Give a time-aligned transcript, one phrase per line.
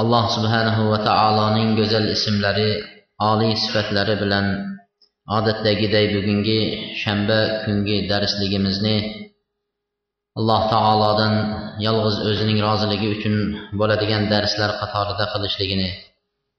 [0.00, 2.70] Alloh subhanahu va taoloning go'zal ismlari
[3.30, 4.46] oliy sifatlari bilan
[5.36, 6.60] odatdagiday bugungi
[7.02, 8.96] shanba kungi darsligimizni
[10.38, 11.34] alloh taolodan
[11.86, 13.34] yolg'iz o'zining roziligi uchun
[13.80, 15.88] bo'ladigan darslar qatorida qilishligini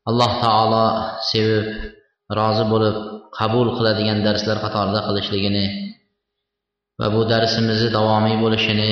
[0.10, 0.86] alloh taolo
[1.30, 1.68] sevib
[2.40, 2.96] rozi bo'lib
[3.40, 5.66] qabul qiladigan darslar qatorida qilishligini
[7.00, 8.92] va bu darsimizni davomiy bo'lishini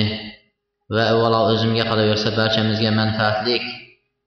[0.94, 3.64] va avvalo o'zimga qolaversa barchamizga manfaatlik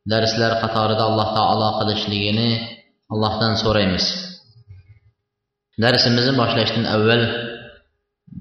[0.08, 2.49] darslar qatorida alloh taolo qilishligini
[3.13, 4.05] allohdan so'raymiz.
[5.83, 7.23] Darsimizni boshlashdan avval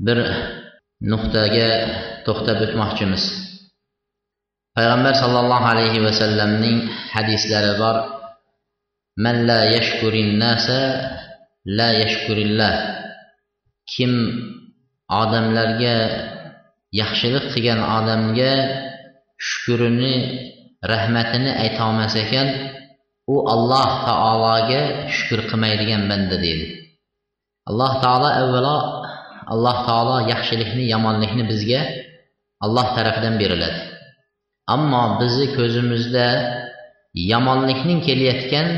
[0.06, 0.18] bir
[1.10, 1.70] nuqtaga
[2.26, 3.22] to'xtab o'tmoqchimiz.
[4.76, 6.78] Payg'ambar sollallohu alayhi vasallamning
[7.14, 7.96] hadislari bor.
[9.24, 10.80] Man la yashkurin nasa
[11.78, 12.74] la yashkurillah.
[13.92, 14.12] Kim
[15.22, 15.96] odamlarga
[17.00, 18.52] yaxshilik qilgan odamga
[19.48, 20.14] shukrini
[20.84, 22.48] rahmatini aytolmas ekan
[23.26, 26.66] u alloh taologa shukur qilmaydigan banda deydi.
[27.70, 28.76] Alloh taolo avvalo
[29.52, 31.80] alloh taolo yaxshilikni yomonlikni bizga
[32.64, 33.80] alloh tarafidan beriladi.
[34.74, 36.26] Ammo bizni ko'zimizda
[37.32, 38.68] yomonlikning kelayotgan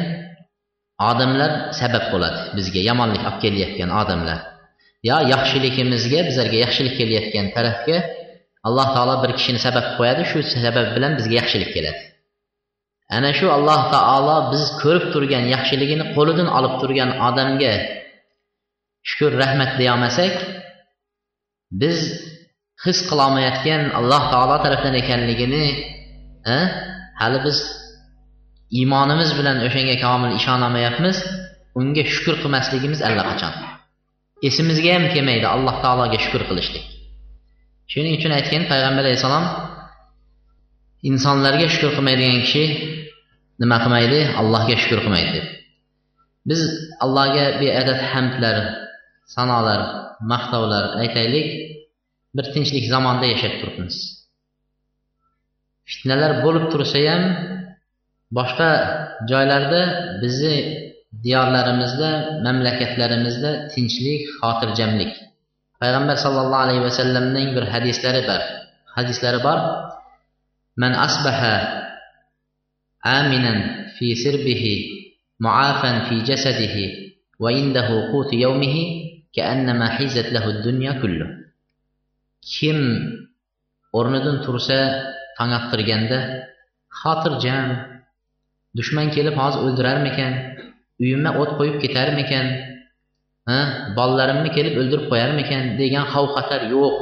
[1.10, 4.38] odamlar sabab bo'ladi bizga yomonlik olib kelayotgan odamlar.
[5.08, 7.96] Yo yaxshiligimizga bizlarga yaxshilik kelayotgan tarafga
[8.66, 12.00] alloh taolo bir kishini sabab qo'yadi shu sabab bilan bizga yaxshilik keladi.
[13.16, 17.74] Ana shu alloh taolo biz ko'rib turgan yaxshiligini qo'lidan olib turgan odamga
[19.08, 20.34] shukur rahmat deyolmasak
[21.82, 21.98] biz
[22.84, 25.64] his qilolmayotgan alloh taolo tarafidan ekanligini
[27.20, 27.58] hali biz
[28.78, 31.16] iymonimiz bilan o'shanga komil ishonolmayapmiz
[31.80, 33.52] unga shukur qilmasligimiz allaqachon.
[34.48, 36.84] Esimizga ham kelmaydi alloh taologa shukur qilishlik.
[37.92, 39.46] Shuning uchun aytgan payg'ambar alayhissalom
[41.10, 42.64] insonlarga shukur qilmaydigan kishi
[43.62, 44.20] nima qilmaydi?
[44.40, 45.30] Allohga shukur qilmaydi.
[45.36, 45.46] Deb
[46.48, 46.60] biz
[47.04, 48.56] allohga beadad hamdlar
[49.36, 49.80] sanolar
[50.32, 51.48] maqtovlar aytaylik
[52.36, 53.96] bir tinchlik zamonda yashab turibmiz.
[55.90, 57.22] Fitnalar bo'lib tursa ham
[58.38, 58.70] boshqa
[59.30, 59.82] joylarda
[60.22, 60.56] bizni
[61.24, 62.10] diyorlarimizda
[62.46, 65.12] mamlakatlarimizda tinchlik xotirjamlik
[65.80, 68.40] payg'ambar sallallohu alayhi vasallamning bir hadislari bor.
[68.96, 69.58] Hadislari bor.
[70.76, 71.54] Man asbaha
[73.16, 73.58] aminan
[73.96, 74.72] fi sirbihi
[75.44, 76.84] muafan fi jasadihi
[77.42, 78.82] va indahu quti yawmihi
[79.32, 81.26] ka'annama hizat lahu dunya kullu.
[82.44, 82.78] Kim
[83.96, 84.78] o'rnidan tursa
[85.36, 86.18] tong ottirganda
[87.00, 87.68] xotirjam
[88.76, 90.32] dushman kelib hozir o'ldirarmikan
[91.02, 92.46] uyimga o't qo'yib ketarmikan
[93.98, 96.94] bolalarimni kelib o'ldirib qo'yarmikan degan xavf xatar yo'q.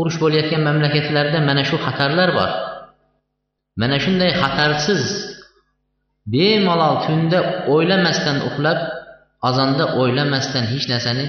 [0.00, 2.50] Urush bo'layotgan mamlakatlarda mana shu xatarlar bor.
[3.80, 5.02] Mana shunday xatarsiz
[6.34, 7.38] bemalol tunda
[7.74, 8.78] o'ylamasdan uxlab
[9.48, 11.26] azonda o'ylamasdan hech narsani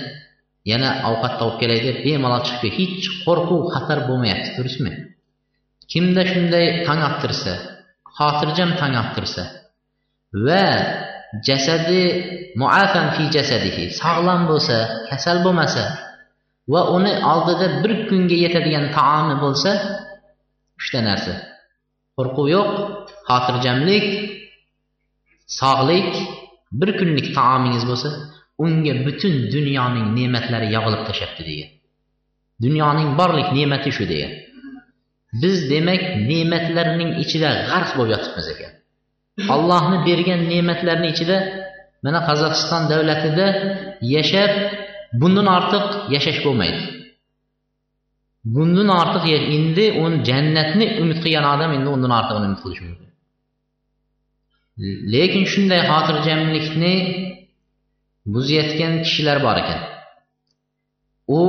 [0.71, 4.91] yana ovqat topib kelay deb bemalol chiqib hech qo'rquv xatar bo'lmayapti durustmi
[5.91, 7.53] kimda shunday tong ottirsa
[8.17, 9.43] xotirjam tong ottirsa
[10.45, 10.65] va
[11.47, 12.01] jasadi
[12.61, 13.83] muafan fi jasadihi.
[14.01, 14.77] Sog'lom bo'lsa
[15.09, 15.83] kasal bo'lmasa
[16.73, 19.71] va uni oldida bir kunga yetadigan taomi bo'lsa
[20.79, 21.33] uchta narsa.
[22.17, 22.69] Qo'rquv yo'q
[23.27, 24.07] xotirjamlik
[25.59, 26.09] sog'lik
[26.79, 28.09] bir kunlik taomingiz bo'lsa
[28.65, 31.69] unga butun dunyoning ne'matlari yog'ilib tashlabdi degan
[32.65, 34.33] dunyoning borlik ne'mati shu degan
[35.41, 38.71] biz demak ne'matlarning ichida g'arq bo'lib yotibmiz ekan.
[39.55, 41.37] Allohni bergan ne'matlarni ichida
[42.05, 43.47] mana qozog'iston davlatida
[44.15, 44.51] yashab
[45.21, 45.85] bundan ortiq
[46.15, 46.81] yashash bo'lmaydi.
[48.55, 49.23] Bundan ortiq
[49.57, 53.09] endi u jannatni umid qilgan odam endi undan ortiq umid qilishi mumkin.
[55.13, 56.93] Lekin shunday xotirjamlikni
[58.33, 59.79] buzayotgan kishilar bor ekan.
[61.39, 61.41] U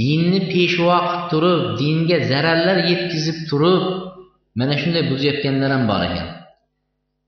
[0.00, 3.84] dinni peshvo qilib turib dinga zararlar yetkazib turib
[4.58, 6.28] mana shunday buzayotganlar ham bor ekan.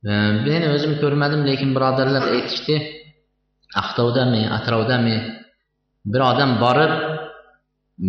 [0.03, 2.77] Men o'zim ko'rmadim lekin birodarlar aytishdi
[3.83, 5.17] aqtovdami atrovdami
[6.13, 6.93] bir odam borib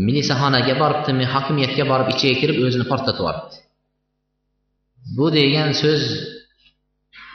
[0.07, 3.57] milisaxonaga boribdimi hokimiyatga borib ichiga kirib o'zini portlatib yuboribdi
[5.17, 6.03] bu degan so'z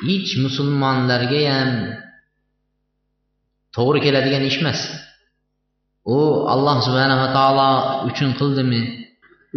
[0.09, 1.71] hech musulmonlarga ham
[3.77, 4.81] to'g'ri keladigan ish emas
[6.17, 6.19] u
[6.55, 7.71] alloh subhanava taolo
[8.09, 8.83] uchun qildimi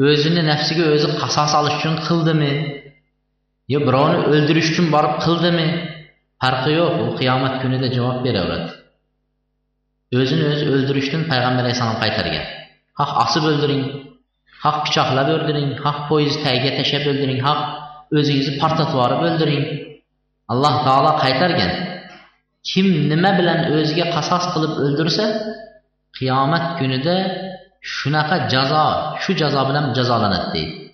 [0.10, 2.54] o'zini nafsiga o'zi qasos olish uchun qildimi
[3.74, 5.68] yo birovni o'ldirish uchun borib qildimi?
[6.42, 6.94] Farqi yo'q.
[7.04, 8.72] U qiyomat kunida javob beraveradi.
[10.20, 12.46] O'zini o'zi o'ldirishdan payg'ambar alayhissalom qaytargan.
[13.00, 13.84] Xoh osib o'ldiring.
[14.64, 15.70] Xoh pichoqlab o'ldiring.
[15.84, 17.40] Xoh poyezd tagiga tashlab o'ldiring.
[17.48, 17.60] Xoh
[18.18, 19.64] o'zingizni portlatib yuborib o'ldiring.
[20.52, 21.72] Alloh taolo qaytargan.
[22.70, 25.26] Kim nima bilan o'ziga qasos qilib o'ldirsa
[26.18, 27.16] qiyomat kunida
[27.96, 28.86] shunaqa jazo
[29.24, 30.89] shu jazo bilan jazolanadi deydi.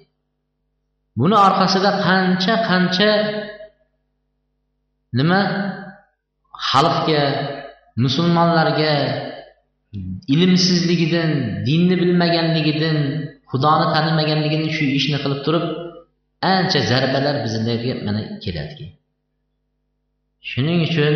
[1.19, 3.11] Buni orqasida qancha qancha
[5.17, 5.39] nima
[6.69, 7.23] xalqga
[8.03, 8.93] musulmonlarga
[10.33, 11.31] ilmsizligidan
[11.67, 12.97] dinni bilmaganligidan
[13.51, 15.65] xudoni tanimaganligidan shu ishni qilib turib
[16.53, 18.85] ancha zarbalar bizlarga mana keladi.
[20.49, 21.13] Shuning uchun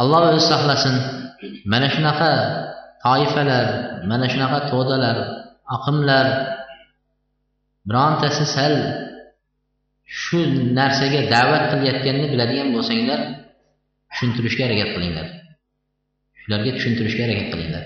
[0.00, 0.96] alloh o'zi saqlasin.
[1.72, 2.30] Mana shunaqa
[3.04, 3.66] toifalar
[4.10, 5.16] mana shunaqa to'dalar
[5.76, 6.26] oqimlar
[7.88, 8.74] birontasi sal
[10.20, 10.40] shu
[10.78, 13.20] narsaga da'vat qilayotganini biladigan bo'lsanglar
[14.10, 15.26] tushuntirishga harakat qilinglar.
[16.40, 17.84] Shularga tushuntirishga harakat qilinglar.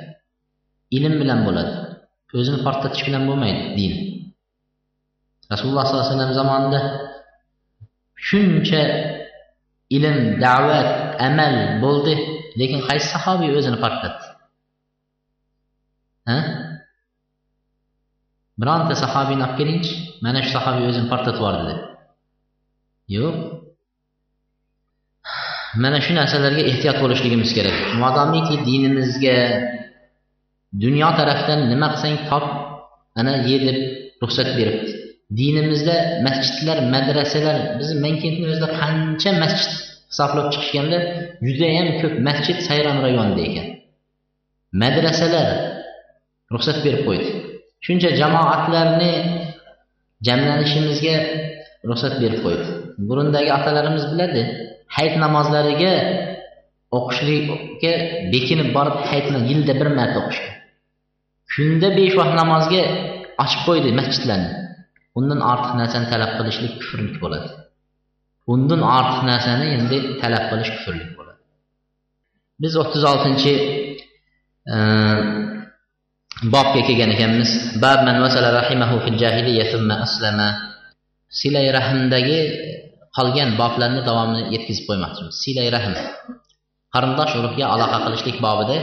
[0.96, 1.74] Ilm bilan bo'ladi.
[2.38, 3.92] O'zini portlatish bilan bo'lmaydi din.
[5.52, 6.80] Rasululloh sollallohu alayhi vasallam zamonida
[8.28, 8.82] shuncha
[9.96, 10.90] ilm da'vat
[11.28, 11.54] amal
[11.84, 12.14] bo'ldi
[12.60, 14.26] lekin qaysi sahobiy o'zini portlatdi?
[16.28, 16.38] Ha?
[18.60, 19.92] Bironta sahobiyni olib kelingchi
[20.24, 21.80] mana shu sahobiy o'zini portlatib yubordi deb
[23.16, 23.36] yo'q.
[25.82, 27.76] Mana shu narsalarga ehtiyot bo'lishligimiz kerak.
[28.02, 29.36] Modomiki dinimizga
[30.84, 32.44] dunyo tarafdan nima qilsang top
[33.20, 33.78] ana ye deb
[34.22, 34.90] ruxsat beribdi.
[35.40, 35.96] Dinimizda
[36.26, 39.70] masjidlar madrasalar bizni mankentni o'zida qancha masjid
[40.10, 40.98] hisoblab chiqishganda
[41.46, 43.66] judayam ko'p masjid sayron rayonida ekan
[44.82, 45.48] madrasalar
[46.54, 47.30] ruxsat berib qo'ydi.
[47.84, 49.12] Shuncha jamoatlarni
[50.26, 51.16] jamlanishimizga
[51.88, 52.66] ruxsat berib qo'ydi.
[53.08, 54.42] Burundagi otalarimiz biladi
[54.96, 55.92] hayit namozlariga
[56.98, 57.92] o'qishlikka
[58.34, 60.56] bekinib borib hayitni yilda bir marta o'qishgan.
[61.52, 62.82] Kunda besh vaqt namozga
[63.44, 64.50] ochib qo'ydi masjidlarni.
[65.18, 67.48] Undan ortiq narsani talab qilishlik kufrlik bo'ladi.
[68.52, 71.40] Undan ortiq narsani endi talab qilish kufrlik bo'ladi.
[72.62, 73.52] Biz o'ttiz oltinchi
[74.74, 74.76] e,
[76.42, 77.50] bobga kelgan ekanmiz.
[77.82, 80.48] Bab man vasala rahimahu fil jahiliya thumma aslama.
[81.38, 82.40] Silay rahmdagi
[83.16, 85.34] qolgan boblarni davomini yetkazib qo'ymoqchimiz.
[85.42, 85.94] Silay rahm.
[86.94, 88.76] Qarindosh urug'ga aloqa qilishlik bobida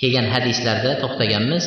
[0.00, 1.64] kelgan hadislarda to'xtaganmiz.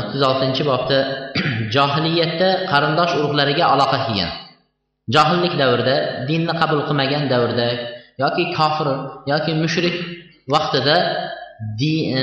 [0.00, 0.98] O'ttiz oltinchi bobda
[1.74, 4.30] johiliyatda qarindosh urug'lariga aloqa qilgan.
[5.14, 5.96] Johillik davrida
[6.28, 7.68] dinni qabul qilmagan davrda
[8.22, 8.88] yoki kofir
[9.32, 9.96] yoki mushrik
[10.54, 10.96] vaqtida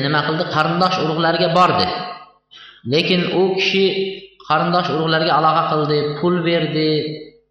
[0.06, 0.44] nima qildi?
[0.56, 1.88] Qarindosh urug'lariga bordi.
[2.94, 3.86] Lekin u kishi
[4.48, 6.90] qarindosh urug'larga aloqa qildi pul berdi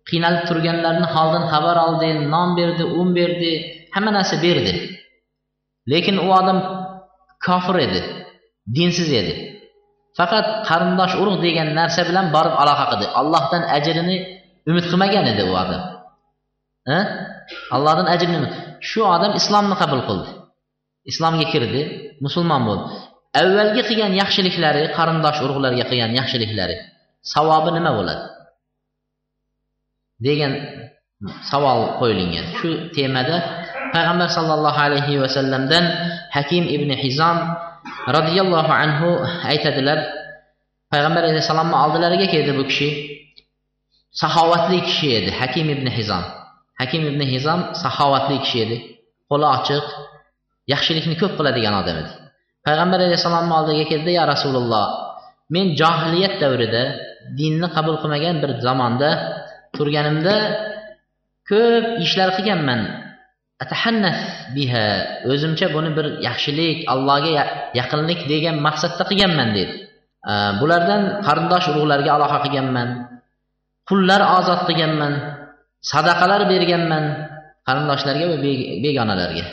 [0.09, 3.53] qiynalib turganlarni holidan xabar oldi non berdi un berdi
[3.95, 4.73] hamma narsa berdi.
[5.93, 6.59] Lekin u odam
[7.47, 8.01] kofir edi
[8.77, 9.35] dinsiz edi.
[10.19, 13.07] Faqat qarindosh urug' degan narsa bilan borib aloqa qildi.
[13.21, 14.17] Allohdan ajrini
[14.71, 15.83] umid qilmagan edi u odam.
[17.77, 18.39] Allohdan ajrini
[18.89, 20.31] shu odam islomni qabul qildi.
[21.11, 21.83] Islomga kirdi
[22.25, 22.89] musulmon bo'ldi.
[23.41, 26.77] Avvalgi qilgan yaxshiliklari qarindosh urug'larga qilgan yaxshiliklari
[27.35, 28.25] savobi nima bo'ladi?
[30.27, 30.53] Degan
[31.51, 32.47] savol qo'yilgan.
[32.59, 33.37] Shu temada
[33.95, 35.85] payg'ambar sollallohu alayhi vasallamdan
[36.37, 37.39] hakim ibn hizom
[38.17, 39.09] roziyallohu anhu
[39.53, 39.99] aytadilar
[40.93, 42.89] payg'ambar alayhissalomni oldilariga keldi bu kishi.
[44.23, 46.25] Saxovatli kishi edi hakim ibn hizom
[46.81, 48.77] hakim ibn hizom saxovatli kishi edi.
[49.31, 49.87] Qo'li ochiq
[50.73, 52.13] yaxshilikni ko'p qiladigan odam edi.
[52.67, 54.87] Payg'ambar alayhissalomni oldiga keldi ya rasululloh
[55.55, 56.83] men johiliyat davrida
[57.39, 59.11] dinni qabul qilmagan bir zamonda
[59.77, 60.37] turganimda
[61.51, 62.81] ko'p ishlar qilganman.
[63.65, 64.21] Atahannas
[64.57, 64.87] biha
[65.31, 67.33] o'zimcha buni bir yaxshilik allohga
[67.81, 69.75] yaqinlik degan maqsadda qilganman dedi.
[70.61, 72.89] Bulardan qarindosh urug'larga aloqa qilganman
[73.89, 75.13] qullar ozod qilganman
[75.91, 77.05] sadaqalar berganman
[77.67, 78.37] qarindoshlarga va
[78.85, 79.45] begonalarga.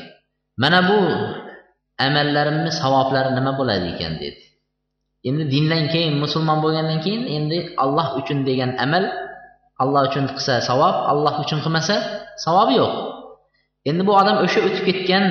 [0.58, 1.00] Mana bu
[2.06, 4.42] amallarimni savoblari nima bo'ladi ekan dedi.
[5.28, 9.04] Endi dindan keyin musulmon bo'lgandan keyin endi alloh uchun degan amal
[9.84, 11.96] alloh uchun qilsa savob alloh uchun qilmasa
[12.46, 12.94] savobi yo'q.
[13.90, 15.26] Endi bu odam o'sha o'tib ketgan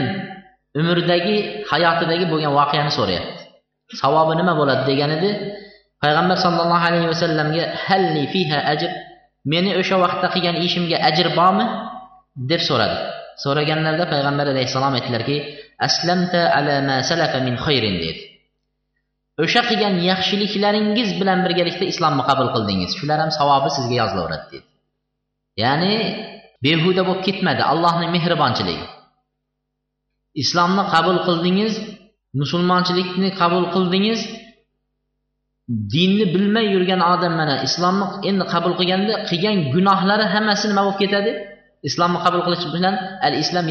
[0.81, 1.37] umridagi
[1.71, 3.43] hayotidagi bo'lgan voqeani so'rayapti.
[4.03, 5.31] Savobi nima bo'ladi degan edi.
[6.03, 8.91] Payg'ambar sollallohu alayhi vasallamga halli fiha ajr
[9.53, 11.67] meni o'sha vaqtda qilgan ishimga ajr bormi?
[12.51, 12.99] deb so'radi.
[13.45, 15.37] So'raganlarida payg'ambar alayhissalom aytdilarki
[15.87, 18.21] aslamta ala ma salafa min khayrin dedi.
[19.45, 22.91] O'sha qilgan yaxshiliklaringiz bilan birgalikda islomni qabul qildingiz.
[22.99, 24.67] Shular ham savobi sizga yozilaveradi dedi.
[25.63, 25.95] Ya'ni
[26.65, 27.63] behuda bo'lib ketmadi.
[27.73, 28.87] Allohni mehribonchiligi.
[30.43, 31.75] Islomni qabul qildingiz
[32.41, 34.21] musulmonchilikni qabul qildingiz
[35.95, 41.31] dinni bilmay yurgan odam mana islomni endi qabul qilganda qilgan gunohlari hammasi nima bo'lib ketadi?
[41.89, 42.95] Islomni qabul qilish bilan
[43.27, 43.67] al islom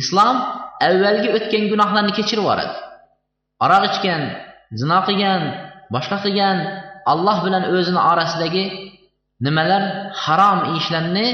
[0.00, 0.36] islom
[0.86, 2.74] avvalgi o'tgan gunohlarni kechirib yuboradi.
[3.64, 4.22] Aroq ichgan
[4.80, 5.42] zino qilgan
[5.94, 6.56] boshqa qilgan
[7.12, 8.64] alloh bilan o'zini orasidagi
[9.46, 9.82] nimalar
[10.24, 11.26] harom ishlarni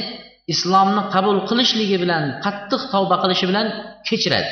[0.52, 3.66] islomni qabul qilishligi bilan qattiq tavba qilishi bilan
[4.08, 4.50] kechiradi.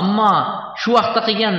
[0.00, 0.32] Ammo
[0.80, 1.56] shu vaqtda qilgan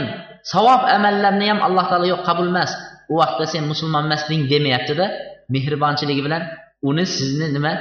[0.54, 2.72] savob amallarni ham alloh taolo yo'q qabul emas.
[3.12, 5.06] U vaqtda sen musulmon emasding demayaptida
[5.54, 6.44] mehribonchiligi bilan
[6.90, 7.74] uni sizni nima?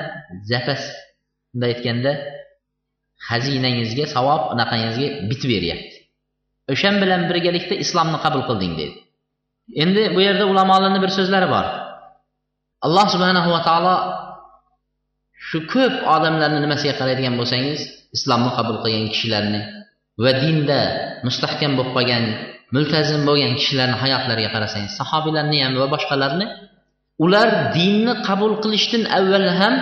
[0.50, 0.82] Zafas
[1.52, 2.12] bunday aytganda
[3.28, 5.96] xazinangizga savob unaqangizga bitib beryapti
[6.72, 8.98] o'shan bilan birgalikda islomni qabul qilding deydi
[9.82, 11.66] endi bu yerda ulamolarni bir so'zlari bor.
[12.86, 13.96] Alloh subhanahu va taolo
[15.48, 17.80] shu ko'p odamlarni nimasiga qaraydigan bo'lsangiz
[18.16, 19.60] islomni qabul qilgan kishilarni
[20.24, 20.80] va dinda
[21.26, 22.24] mustahkam bo'lib qolgan
[22.76, 26.46] multazim bo'lgan kishilarni hayotlariga qarasangiz sahobiylarni ham va boshqalarni
[27.24, 29.74] ular dinni qabul qilishdan avval ham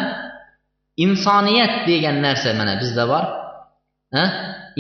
[1.05, 3.25] insoniyat degan narsa mana bizda bor.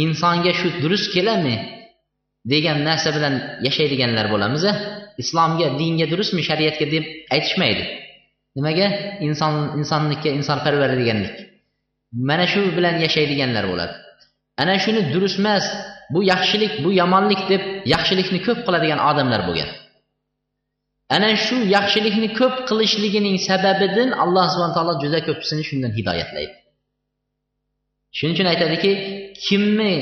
[0.05, 1.57] Insonga shu durust keladimi
[2.53, 3.35] degan narsa bilan
[3.67, 4.65] yashaydiganlar bo'lamiz
[5.23, 7.85] islomga dinga durustmi shariatga deb aytishmaydi.
[8.57, 8.87] Nimaga?
[9.27, 11.35] Inson insonlikka insonparvar deganlik.
[12.29, 13.95] Mana shu bilan yashaydiganlar bo'ladi.
[14.63, 15.65] Ana shuni durust emas
[16.15, 17.63] bu yaxshilik bu yomonlik deb
[17.95, 19.71] yaxshilikni ko'p qiladigan odamlar bo'lgan.
[21.17, 26.55] Ana shu yaxshilikni ko'p qilishligining sababidan alloh subhana taolo juda ko'pisini shundan hidoyatlaydi.
[28.17, 28.93] Shuning uchun aytadiki
[29.47, 29.95] kimni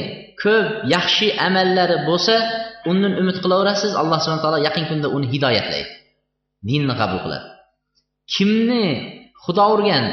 [0.43, 2.35] ko'p yaxshi amallari bo'lsa
[2.91, 5.91] undan umid qilaverasiz alloh subhana taolo yaqin kunda uni hidoyatlaydi.
[6.69, 7.47] Dinni qabul qiladi.
[8.35, 8.85] Kimni
[9.45, 10.05] xudo urgan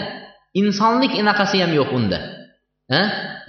[0.61, 2.19] insonlik anaqasi ham yo'q unda.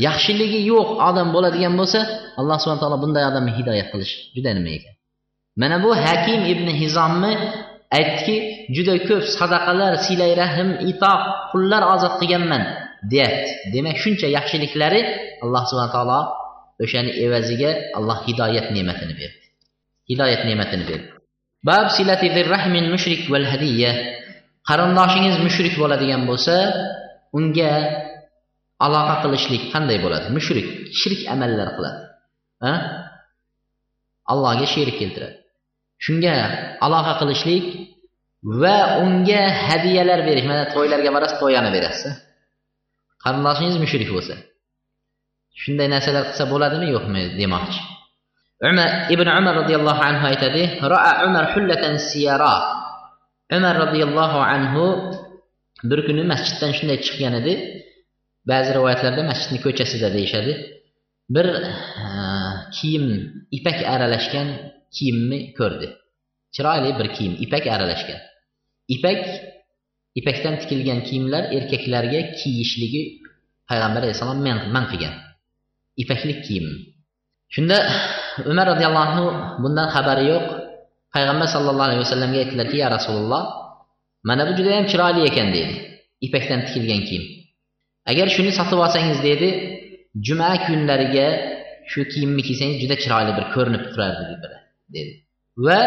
[0.07, 2.01] Yaxshiligi yo'q odam bo'ladigan bo'lsa
[2.41, 4.95] alloh subhana taolo bunday odamni hidoyat qilish juda nima ekan?
[5.57, 7.33] Mana bu hakim ibn hizomni
[7.99, 8.37] aytdiki
[8.77, 12.63] juda ko'p sadaqalar siylay rahm itoq qullar ozod qilganman
[13.13, 13.51] deyapti.
[13.75, 15.01] Demak shuncha yaxshiliklari
[15.45, 16.21] alloh subhana taolo
[16.85, 19.41] o'shani evaziga alloh hidoyat ne'matini berdi.
[20.11, 21.09] Hidoyat ne'matini berdi.
[21.69, 23.93] Bab silati rahmin mushrik val hadiya
[24.69, 26.57] qarindoshingiz mushrik bo'ladigan bo'lsa
[27.39, 27.73] unga
[28.87, 30.27] aloqa qilishlik qanday bo'ladi?
[30.37, 30.67] Mushrik
[31.01, 32.01] shirk amallar qiladi.
[34.33, 35.40] Allohga sherik keltiradi.
[36.05, 36.35] Shunga
[36.87, 37.65] aloqa qilishlik
[38.63, 40.47] va unga hadiyalar berish.
[40.51, 42.13] Mana to'ylarga borasiz to'yani berasiz
[43.25, 44.35] qarindoshingiz mushrik bo'lsa?
[45.63, 46.87] Shunday narsalar qilsa bo'ladimi?
[46.95, 47.81] Yo'qmi demoqchi.
[48.71, 52.55] Umar ibn umar roziyallohu anhu aytadi roa umar hullatan siyara.
[53.57, 54.85] Umar roziyallohu anhu
[55.91, 57.53] bir kuni masjiddan shunday chiqqan edi.
[58.51, 60.53] Ba'zi rivoyatlarda masjidni ko'chasida deyishadi.
[61.35, 61.47] Bir
[62.77, 63.07] kiyim
[63.59, 64.49] ipak aralashgan
[64.97, 65.89] kiyimni ko'rdi?
[66.55, 68.21] Chiroyli bir kiyim ipak aralashgan.
[68.95, 69.23] Ipak
[70.19, 73.03] ipakdan tikilgan kiyimlar erkaklarga kiyishligi
[73.69, 74.41] payg'ambar alayhissalom
[74.77, 75.15] man qilgan.
[76.03, 76.67] Ipaklik kiyim
[77.55, 77.77] shunda
[78.51, 79.25] umar roziyallohu anhu
[79.63, 80.47] bundan xabari yo'q.
[81.15, 83.43] Payg'ambar sallallohu alayhi vasallamga aytdilarki ya rasululloh
[84.29, 85.75] mana bu judayam chiroyli ekan dedi.
[86.27, 87.25] Ipakdan tikilgan kiyim
[88.11, 89.49] agar shuni sotib olsangiz dedi
[90.27, 91.27] juma kunlariga
[91.91, 94.25] shu kiyimni kiysangiz juda chiroyli bir ko'rinib turardi
[94.95, 95.13] dedi.
[95.67, 95.81] Va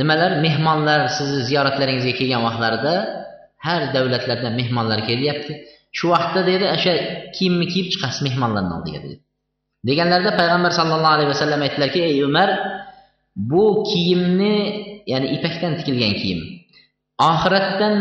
[0.00, 2.94] nimalar mehmonlar sizni ziyoratlaringizga kelgan vaqtlarida
[3.66, 5.52] har davlatlardan mehmonlar kelyapti.
[5.96, 6.92] Shu vaqtda dedi o'sha
[7.36, 9.16] kiyimni kiyib chiqasiz mehmonlarni oldiga dedi.
[9.88, 12.48] Deganlarida payg'ambar sallallohu alayhi vasallam aytdilarki ey umar
[13.50, 14.56] bu kiyimni
[15.12, 16.40] ya'ni ipakdan tikilgan kiyim
[17.32, 17.94] oxiratdan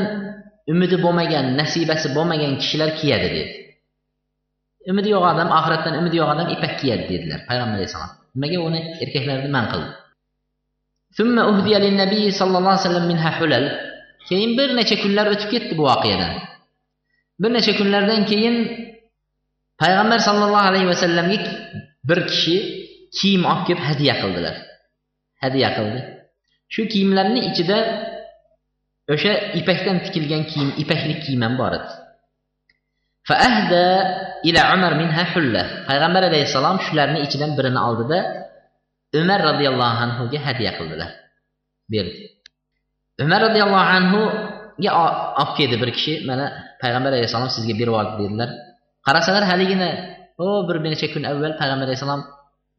[0.74, 3.52] umidi bo'lmagan nasibasi bo'lmagan kishilar kiyadi dedi.
[4.92, 9.50] Umidi yo'q odam oxiratdan umidi yo'q odam ipak kiyadi dedilar payg'ambar alayhissalom nimaga uni erkaklarni
[9.58, 9.92] man qildi
[12.40, 13.66] sallallohu alayhi vasallam minha hulal.
[14.30, 16.34] Keyin bir necha kunlar o'tib ketdi bu voqeadan.
[17.42, 18.56] Bir necha kunlardan keyin
[19.82, 21.38] payg'ambar sallallohu alayhi vasallamga
[22.10, 22.56] bir kishi
[23.18, 24.56] kiyim olib kelib hadya qildilar.
[25.44, 26.00] Hadya qildi.
[26.74, 27.78] Shu kiyimlarni ichida
[29.14, 31.90] o'sha ipakdan tikilgan kiyim ipaklik kiyim ham bor edi.
[33.28, 33.86] Faahda
[34.48, 38.20] ila umar minha hulla payg'ambar alayhissalom shularni ichidan birini oldida
[39.20, 41.10] umar roziyallohu anhuga hadya qildilar
[41.92, 42.24] berdi
[43.24, 44.22] umar roziyallohu anhu
[44.82, 46.46] olib keldi bir kishi mana
[46.82, 48.50] payg'ambar alayhissalom sizga berib yubordi dedilar
[49.08, 49.90] qarasalar haligina
[50.46, 52.22] o bir necha kun avval payg'ambar alayhissalom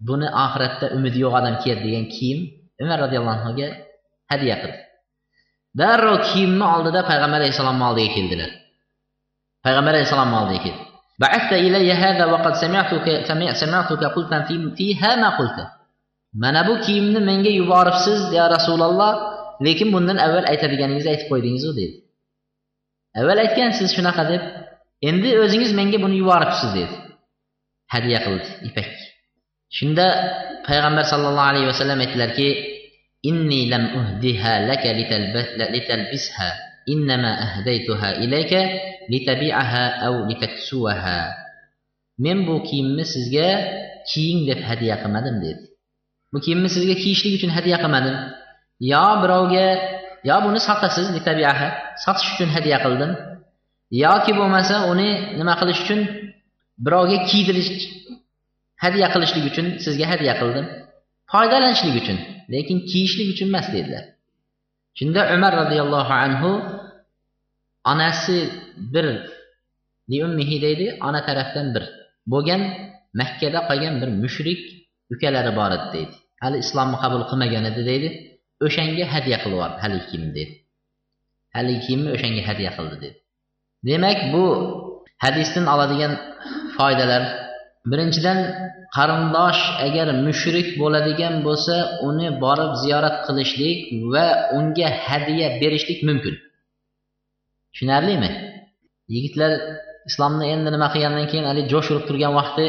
[0.09, 2.39] buni oxiratda umidi yo'q odam kiyadi degan kiyim
[2.83, 3.69] umar roziyallohu anhuga
[4.33, 4.81] hadya qildi
[5.81, 8.51] darrov kiyimni oldida payg'ambar alayhissalomni oldiga keldilar
[9.66, 10.84] payg'ambar alayhissalomni oldiga keldi
[11.22, 13.08] بعثت إلي هذا وقد سمعتك
[13.62, 14.34] سمعتك قلت
[14.78, 15.58] فيها ما قلت
[16.34, 19.14] mana bu kiyimni menga yuboribsiz ya rasululloh
[19.66, 21.96] lekin bundan avval aytadiganingizni aytib qo'ydingizu dedi
[23.20, 24.42] avval aytgansiz shunaqa deb
[25.10, 26.96] endi o'zingiz menga buni yuboribsiz dedi
[27.94, 28.90] hadya qildi ipak
[29.78, 30.06] shunda
[30.68, 32.48] payg'ambar sallallohu alayhi vasallam aytdilarki
[33.30, 34.90] inni lam uhdiha laka
[35.76, 36.50] litalbisha
[36.93, 38.61] Innama ahdaytuha ilayka
[39.13, 41.21] litabi'aha aw litaksuvaha
[42.25, 43.49] men bu kiyimni sizga
[44.11, 45.63] kiying deb hadya qilmadim dedi.
[46.33, 48.17] Bu kiyimni sizga kiyishlik uchun hadya qilmadim.
[48.93, 49.67] Yo birovga
[50.29, 51.69] yo buni sotasiz litabi'aha
[52.05, 53.13] sotish uchun hadya qildim.
[54.05, 56.01] Yoki bo'lmasa uni nima qilish uchun?
[56.85, 57.71] Birovga kiydirish
[58.85, 60.67] hadya qilishlik uchun sizga hadya qildim.
[61.33, 62.19] Foydalanishlik uchun
[62.53, 64.05] lekin kiyishlik uchun emas dedilar.
[64.99, 66.51] Shunda umar roziyallohu anhu
[67.93, 68.37] onasi
[68.93, 69.07] bir
[70.11, 71.85] liummihi deydi ona tarafdan bir.
[72.33, 72.63] Bo'lgan
[73.21, 74.61] makkada qolgan bir mushrik
[75.13, 76.15] ukalari bor edi deydi.
[76.43, 78.09] Hali islomni qabul qilmagan edi deydi.
[78.67, 80.55] O'shanga hadya qilib yubordi haligi kiyimni deydi.
[81.57, 83.19] Haligi kiyimni o'shanga hadya qildi dedi
[83.87, 84.45] demak bu
[85.19, 86.13] hadisdan oladigan
[86.77, 87.23] foydalar.
[87.91, 88.39] Birinchidan
[88.97, 91.77] qarindosh agar mushrik bo'ladigan bo'lsa
[92.09, 93.79] uni borib ziyorat qilishlik
[94.13, 94.27] va
[94.59, 96.35] unga hadya berishlik mumkin.
[97.79, 98.31] Tushunarlimi?
[99.15, 99.53] Yigitlar
[100.09, 102.65] islomni endi nima qilgandan keyin haligi jo'sh urib turgan vaqti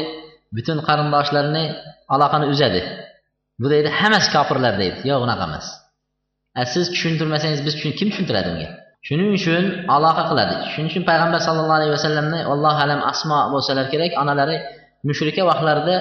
[0.56, 1.64] butun qarindoshlarini
[2.14, 2.80] aloqani uzadi.
[3.60, 4.98] Bu deydi hammasi kofirlar deydi.
[5.10, 5.66] Yo'q unaqa emas.
[6.74, 8.68] Siz tushuntirmasangiz biz kim tushuntiradi unga?
[9.06, 9.64] Shuning uchun
[9.96, 10.54] aloqa qiladi.
[10.72, 14.56] Shuning uchun payg'ambar sallallohu alayhi vasallamni allohu alam asmo bo'lsalar kerak onalari
[15.08, 15.96] mushrika vaqtlarida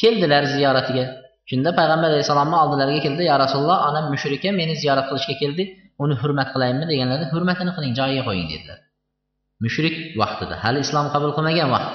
[0.00, 1.04] keldilar ziyoratiga.
[1.50, 3.22] Shunda payg'ambar alayhissalomni oldilariga keldi.
[3.30, 5.64] Ya rasululloh onam mushrika meni ziyorat qilishga keldi.
[6.02, 8.78] Uni hurmat qilaymi deganlarida hurmatini qiling joyiga qo'ying dedilar.
[9.64, 11.92] Mushrik vaqtida hali islom qabul qilmagan vaqt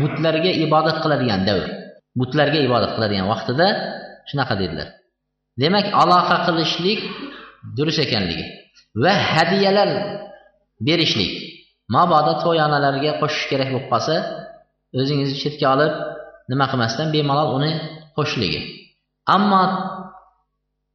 [0.00, 1.66] butlarga ibodat qiladigan davr
[2.20, 3.66] butlarga ibodat qiladigan vaqtida
[4.28, 4.88] shunaqa dedilar.
[5.62, 7.00] Demak aloqa qilishlik
[7.76, 8.46] durust ekanligi
[9.02, 9.90] va hadyalar
[10.86, 11.32] berishlik
[11.94, 14.16] mabodo to'yonalarga qo'shish kerak bo'lib qolsa
[15.00, 15.92] o'zingizni chetga olib
[16.50, 17.72] nima qilmasdan bemalol uni
[18.16, 18.60] qo'shishligi.
[19.36, 19.62] Ammo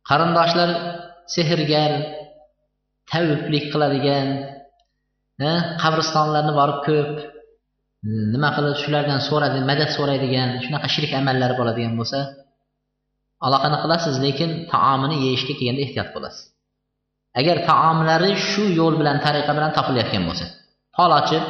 [0.09, 0.69] qarindoshlar
[1.35, 1.91] sehrgar
[3.11, 4.27] taviblik qiladigan
[5.83, 12.19] qabristonlarni borib ko'p e, nima qilib shulardan so'radi madad so'raydigan shunaqa shirik amallari bo'ladigan bo'lsa
[13.47, 16.43] aloqani qilasiz lekin taomini yeyishga kelganda ehtiyot bo'lasiz.
[17.39, 20.45] Agar taomlari shu yo'l bilan tariqa bilan topilayotgan bo'lsa
[20.97, 21.43] fol ochib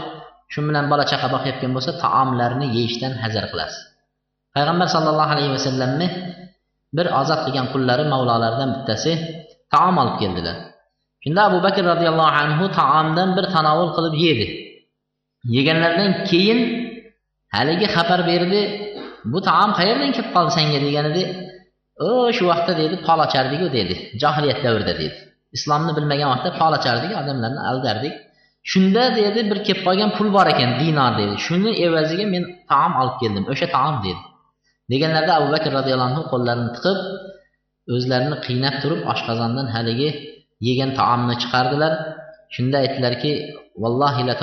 [0.53, 3.81] shu bilan bola chaqa boqayotgan bo'lsa taomlarni yeyishdan hazar qilasiz.
[4.55, 6.07] Payg'ambar sollallohu alayhi vasallamni
[6.97, 9.11] bir ozod qilgan qullari mavlolaridan bittasi
[9.73, 10.55] taom olib keldilar.
[11.25, 14.45] Shunda abu bakr roziyallohu anhu taomdan bir tanovul qilib yedi.
[15.55, 16.59] Yeganlaridan keyin
[17.55, 18.61] haligi xabar berdi
[19.33, 20.79] bu taom qayerdan kelib qoldi senga?
[20.85, 21.23] deganida
[22.07, 25.17] o shu vaqtda dedi pol ochardiku dedi johiliyat davrida dedi.
[25.57, 28.13] Islomni bilmagan vaqtda pol ochardik odamlarni aldardik.
[28.71, 31.33] Shunda dedi bir kelib qolgan pul bor ekan dinor dedi.
[31.45, 34.21] Shuni evaziga men taom olib keldim o'sha taom dedi.
[34.91, 36.97] Deganlarida abu bakr roziyallohu anhu qo'llarini tiqib
[37.95, 40.09] o'zlarini qiynab turib oshqozondan haligi
[40.67, 41.93] yegan taomni chiqardilar.
[42.55, 43.31] Shunda aytdilarki
[43.83, 44.33] vallohi la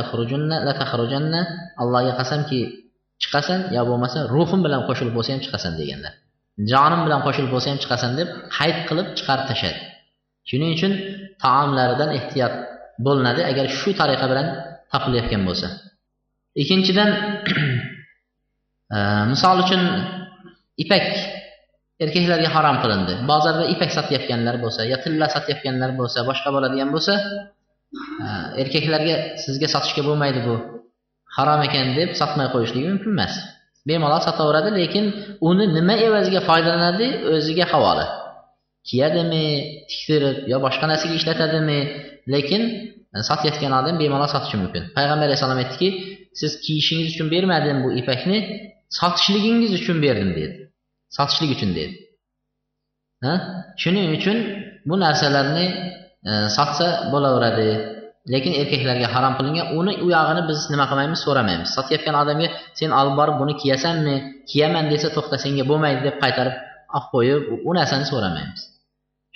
[1.83, 2.59] allohga qasamki
[3.23, 6.13] chiqasan yo bo'lmasa ruhim bilan qo'shilib bo'lsa ham chiqasan deganlar.
[6.71, 9.81] Jonim bilan qo'shilib bo'lsa ham chiqasan deb qayd qilib chiqarib tashladi
[10.49, 10.93] shuning uchun
[11.43, 12.55] taomlaridan ehtiyot
[13.07, 14.47] bo'linadi agar shu tariqa bilan
[14.93, 15.67] topilayotgan bo'lsa.
[16.63, 17.11] Ikkinchidan
[18.97, 18.99] e,
[19.33, 19.83] misol uchun
[20.85, 21.07] ipak.
[22.01, 23.15] Erkaklarga harom qilindi.
[23.31, 27.15] Bozorda ipak sotayotganlar bo'lsa yo tilla sotayotganlar bo'lsa boshqa bo'ladigan bo'lsa
[28.63, 30.55] erkaklarga sizga sotishga bo'lmaydi bu.
[31.37, 33.35] Harom ekan deb sotmay qo'yishligi mumkin emas.
[33.89, 35.05] Bemalol sotaveradi lekin
[35.49, 37.07] uni nima evaziga foydalanadi?
[37.35, 38.05] O'ziga havola.
[38.89, 39.45] Kiyadimi
[39.91, 41.79] tiktirib yo boshqa narsaga ishlatadimi?
[42.35, 42.63] Lekin
[43.15, 44.83] e, sotayotgan odam bemalol sotishi mumkin.
[44.97, 45.89] Payg'ambar alayhissalom aytdiki
[46.41, 48.39] siz kiyishingiz uchun bermadim bu ipakni
[48.99, 50.62] sotishligingiz uchun berdim dedi.
[51.17, 51.97] Sotishlik uchun deydi
[53.25, 53.35] ha?
[53.83, 54.37] Shuning uchun
[54.89, 55.67] bu narsalarni
[56.29, 57.69] e, sotsa bo'laveradi.
[58.33, 61.69] Lekin erkaklarga harom qilingan uni u yog'ini biz nima qilmaymiz so'ramaymiz.
[61.77, 62.49] Sotayotgan odamga
[62.79, 64.15] sen olib borib buni kiyasanmi?
[64.51, 66.57] Kiyaman desa to'xta senga bo'lmaydi deb qaytarib
[66.97, 68.61] olib qo'yib u narsani so'ramaymiz.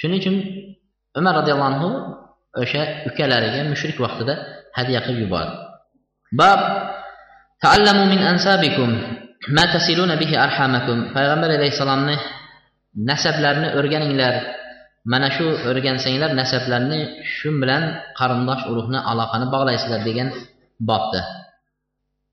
[0.00, 0.36] Shuning uchun
[1.18, 1.88] umar roziyallohu anhu
[2.62, 4.34] o'sha ukalariga mushrik vaqtida
[4.78, 5.54] hadya qilib yubordi.
[6.40, 6.60] Bab
[7.64, 8.90] taallamu min ansabikum.
[9.55, 12.15] ma tasiluna bihi arhamakum payg'ambar alayhissalomni
[13.09, 14.35] nasablarni o'rganinglar
[15.11, 16.99] mana shu o'rgansanglar nasablarni
[17.35, 17.83] shu bilan
[18.19, 20.29] qarindosh urug'ni aloqani bog'laysizlar degan
[20.89, 21.21] bobda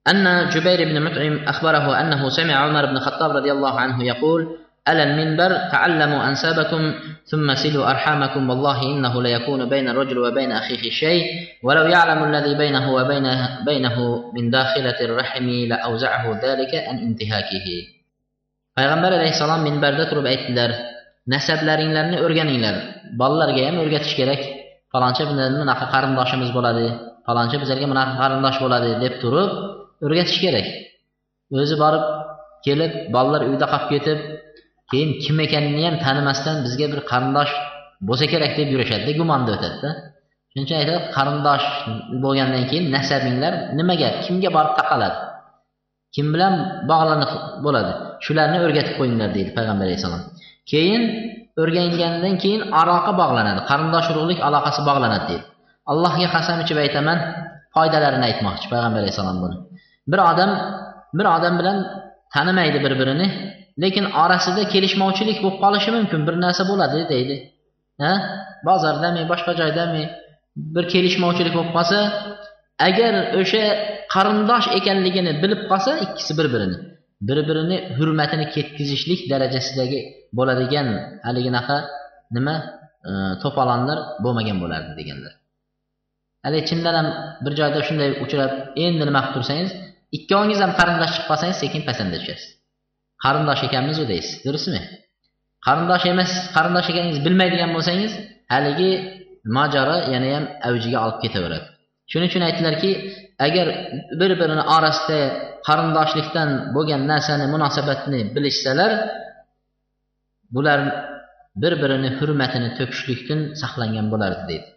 [0.09, 4.41] أن جبير بن مطعم أخبره أنه سمع عمر بن الخطاب رضي الله عنه يقول
[4.89, 6.95] على المنبر تعلموا أنسابكم
[7.31, 11.25] ثم سلوا أرحامكم والله إنه ليكون بين الرجل وبين أخيه شيء
[11.63, 13.97] ولو يعلم الذي بينه وبينه بينه
[14.37, 17.69] من داخلة الرحم لأوزعه ذلك عن انتهاكه
[18.79, 20.71] payg'ambar alayhissalom minbarda turib aytdilar
[21.35, 22.77] nasablaringlarni o'rganinglar
[23.21, 24.41] bolalarga ham o'rgatish kerak
[24.93, 26.87] faloncha bilan bunaqa qarindoshimiz bo'ladi
[27.27, 29.51] faloncha bizlarga bunaqa qarindosh bo'ladi deb turib
[30.07, 30.67] o'rgatish kerak
[31.63, 32.05] o'zi borib
[32.67, 34.19] kelib bolalar uyda qolib ketib
[34.94, 37.54] keyin kim ekanini ham tanimasdan bizga bir qarindosh
[38.08, 39.90] bo'lsa kerak deb yurishadida gumonda o'tadida.
[40.50, 41.66] Shuning uchun aytadi qarindosh
[42.24, 45.18] bo'lgandan keyin nasabinglar nimaga kimga borib taqaladi?
[46.16, 46.54] Kim bilan
[46.92, 47.32] bog'lanib
[47.66, 47.92] bo'ladi?
[48.26, 50.22] Shularni o'rgatib qo'yinglar deydi payg'ambar alayhissalom.
[50.72, 51.04] Keyin
[51.62, 55.46] o'rgangandan keyin aloqa bog'lanadi qarindosh urug'lik aloqasi bog'lanadi deydi.
[55.92, 57.18] Allohga qasam ichib aytaman
[57.76, 59.56] foydalarini aytmoqchi payg'ambar alayhissalom buni.
[60.12, 60.52] Bir odam
[61.18, 61.78] bir odam bilan
[62.34, 63.28] tanimaydi bir birini
[63.82, 66.20] lekin orasida kelishmovchilik bo'lib qolishi mumkin.
[66.28, 67.36] Bir narsa bo'ladi deydi.
[68.04, 68.14] Ha?
[68.68, 70.04] Bozordami boshqa joydami
[70.76, 71.98] bir kelishmovchilik bo'lib qolsa
[72.88, 73.64] agar o'sha
[74.14, 76.78] qarindosh ekanligini bilib qolsa ikkisi bir birini
[77.28, 80.00] bir birini hurmatini ketkazishlik darajasidagi
[80.38, 80.88] bo'ladigan
[81.28, 81.78] haliginaqa
[82.36, 82.56] nima?
[83.10, 83.12] E,
[83.44, 85.34] to'polonlar bo'lmagan bo'lardi deganlar.
[86.46, 87.08] Haligi chindan ham
[87.46, 88.52] bir joyda shunday uchrab
[88.86, 89.72] endi nima qilib tursangiz
[90.18, 92.53] ikkovingiz ham qarindosh chiqib qolsangiz sekin pasanda tushasiz
[93.24, 94.36] qarindosh ekanmizu deysiz.
[94.46, 94.82] Durustmi
[95.68, 98.12] qarindosh emas qarindosh ekaningizni bilmaydigan bo'lsangiz
[98.54, 98.92] haligi
[99.58, 101.66] mojaro yana ham avjiga olib ketaveradi.
[102.12, 102.92] Shuning uchun aytdilarki
[103.48, 103.68] agar
[104.20, 105.20] bir birini orasida
[105.68, 108.92] qarindoshlikdan bo'lgan narsani munosabatni bilishsalar
[110.56, 110.80] bular
[111.62, 114.68] bir birini hurmatini to'kishlikdan saqlangan bo'lardi deydi.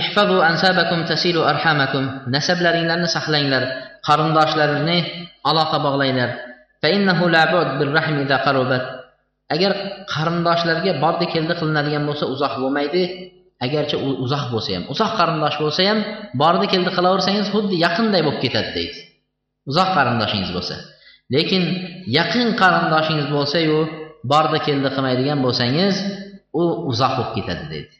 [0.00, 2.04] Ihfazu ansabakum tasilu arhamakum.
[2.36, 3.62] Nasablaringlarni saqlanglar.
[4.08, 4.98] Qarindoshlarni
[5.50, 6.30] aloqa bog'langlar.
[9.54, 9.72] Agar
[10.12, 13.02] qarindoshlarga bordi keldi qilinadigan bo'lsa uzoq bo'lmaydi.
[13.66, 15.98] Agarchi u uzoq bo'lsa ham uzoq qarindosh bo'lsa ham
[16.42, 18.98] bordi keldi qilaversangiz xuddi yaqinday bo'lib ketadi deydi.
[19.70, 20.74] Uzoq qarindoshingiz bo'lsa.
[21.34, 21.62] Lekin
[22.18, 23.78] yaqin qarindoshingiz bo'lsayu
[24.32, 25.94] bordi keldi qilmaydigan bo'lsangiz
[26.60, 27.94] u uzoq bo'lib ketadi deydi.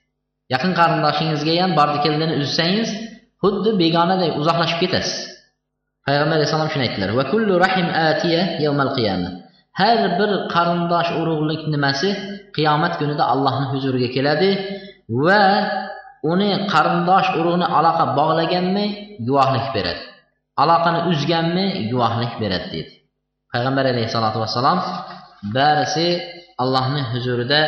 [0.55, 2.89] Yaqin qarindoshingizga ham bordi keldini uzsangiz
[3.43, 5.32] xuddi begonaday uzoqlashib ketasiz.
[6.07, 7.11] Payg'ambar alayhissalom shuni aytdilar.
[7.19, 9.31] Va kullu rahim atiya yawmal qiyama.
[9.81, 12.09] Har bir qarindosh urug'lik nimasi
[12.57, 14.51] qiyomat kunida allohni huzuriga keladi
[15.25, 15.45] va
[16.33, 18.87] uni qarindosh urug'ni aloqa bog'laganmi
[19.29, 20.03] guvohlik beradi.
[20.63, 22.93] Aloqani uzganmi guvohlik beradi dedi
[23.53, 24.79] payg'ambar alayhissalotu vassalom
[25.57, 26.07] barisi
[26.63, 27.61] allohni huzurida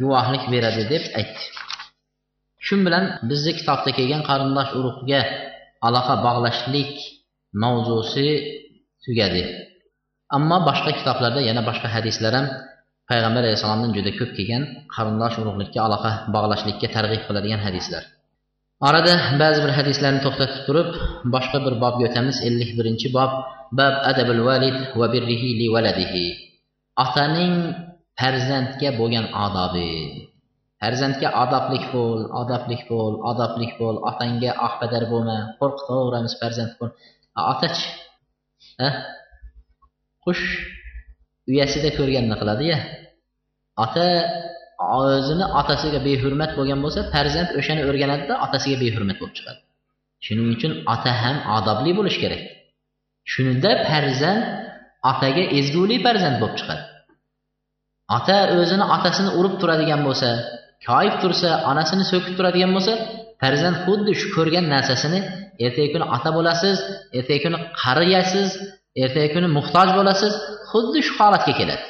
[0.00, 1.42] guvohlik beradi deb aytdi.
[2.66, 5.22] Shu bilan bizni kitobda kelgan qarindosh urug'ga
[5.86, 6.92] aloqa bog'lashlik
[7.62, 8.28] mavzusi
[9.04, 9.42] tugadi.
[10.36, 12.46] Ammo boshqa kitoblarda yana boshqa hadislar ham
[13.10, 14.62] payg'ambar alayhissalomdan juda ko'p kelgan
[14.94, 18.02] qarindosh urug'likka aloqa bog'lashlikka targ'ib qiladigan hadislar.
[18.88, 20.88] Orada ba'zi bir hadislarni to'xtatib turib
[21.34, 23.32] boshqa bir bobga o'tamiz ellik birinchi bob
[23.78, 26.26] bab adabul valid va birrihi li valadihi.
[27.04, 27.54] Otaning
[28.20, 29.92] farzandga bo'lgan odobi.
[30.80, 36.90] Farzandga odoblik bo'l odoblik bo'l odoblik bo'l otangga ahbadar bo'lma qo'rqitaveramiz farzand bo'l.
[37.52, 37.86] Otachi
[40.24, 40.44] qush
[41.50, 42.78] uyasida ko'rganini qiladiya
[43.84, 44.06] ota
[44.98, 49.60] o'zini otasiga behurmat bo'lgan bo'lsa farzand o'shani o'rganadida otasiga behurmat bo'lib chiqadi.
[50.24, 52.42] Shuning uchun ota ham odobli bo'lishi kerak.
[53.32, 54.42] Shunda farzand
[55.10, 56.82] otaga ezgulik farzand bo'lib chiqadi.
[58.16, 60.28] Ota o'zini otasini urib turadigan bo'lsa
[60.88, 62.92] koyib tursa onasini so'kib turadigan bo'lsa
[63.42, 65.20] farzand xuddi shu ko'rgan narsasini
[65.64, 66.76] ertagi kuni ota bo'lasiz
[67.18, 68.50] ertagi kuni qariyasiz
[69.02, 70.32] ertagi kuni muhtoj bo'lasiz.
[70.70, 71.84] Xuddi shu holatga keladi.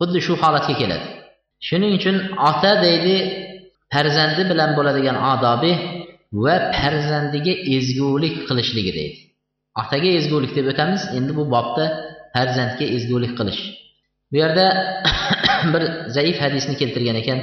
[0.00, 1.06] Xuddi shu holatga keladi.
[1.66, 2.16] Shuning uchun
[2.48, 3.16] ota deydi
[3.92, 5.72] farzandi bilan bo'ladigan odobi
[6.44, 9.16] va farzandiga ezgulik qilishligi deydi.
[9.80, 11.84] Otaga ezgulik deb o'tamiz endi bu bobda
[12.34, 13.60] farzandga ezgulik qilish.
[14.30, 14.64] Bu yerda
[15.72, 15.82] bir
[16.16, 17.40] zaif hadisni keltirgan ekan.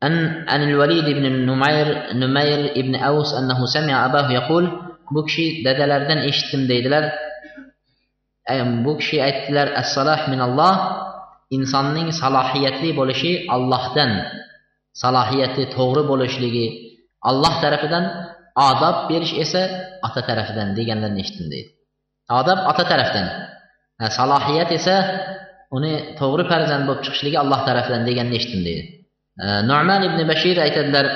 [0.00, 4.64] عن عن الوليد بن نمير نمير ابن أوس أنه سمع أباه يقول
[5.10, 7.04] bu kishi dadalaridan eshitdim deydilar
[8.84, 10.74] bu kishi aytdilar assalah minalloh
[11.56, 14.12] insonning salohiyatli bo'lishi Allohdan
[15.02, 16.66] salohiyati to'g'ri bo'lishligi
[17.30, 18.04] alloh tarafidan
[18.68, 19.62] odob berish esa
[20.06, 21.70] ota tarafidan deganlarni eshitdim deydi
[22.40, 23.26] odob ota tarafdan
[24.18, 24.96] salohiyat esa
[25.76, 28.84] uni to'g'ri farzand bo'lib chiqishligi alloh tarafidan deganini eshitdim deydi
[29.70, 31.06] nu'man ibn bashir aytadilar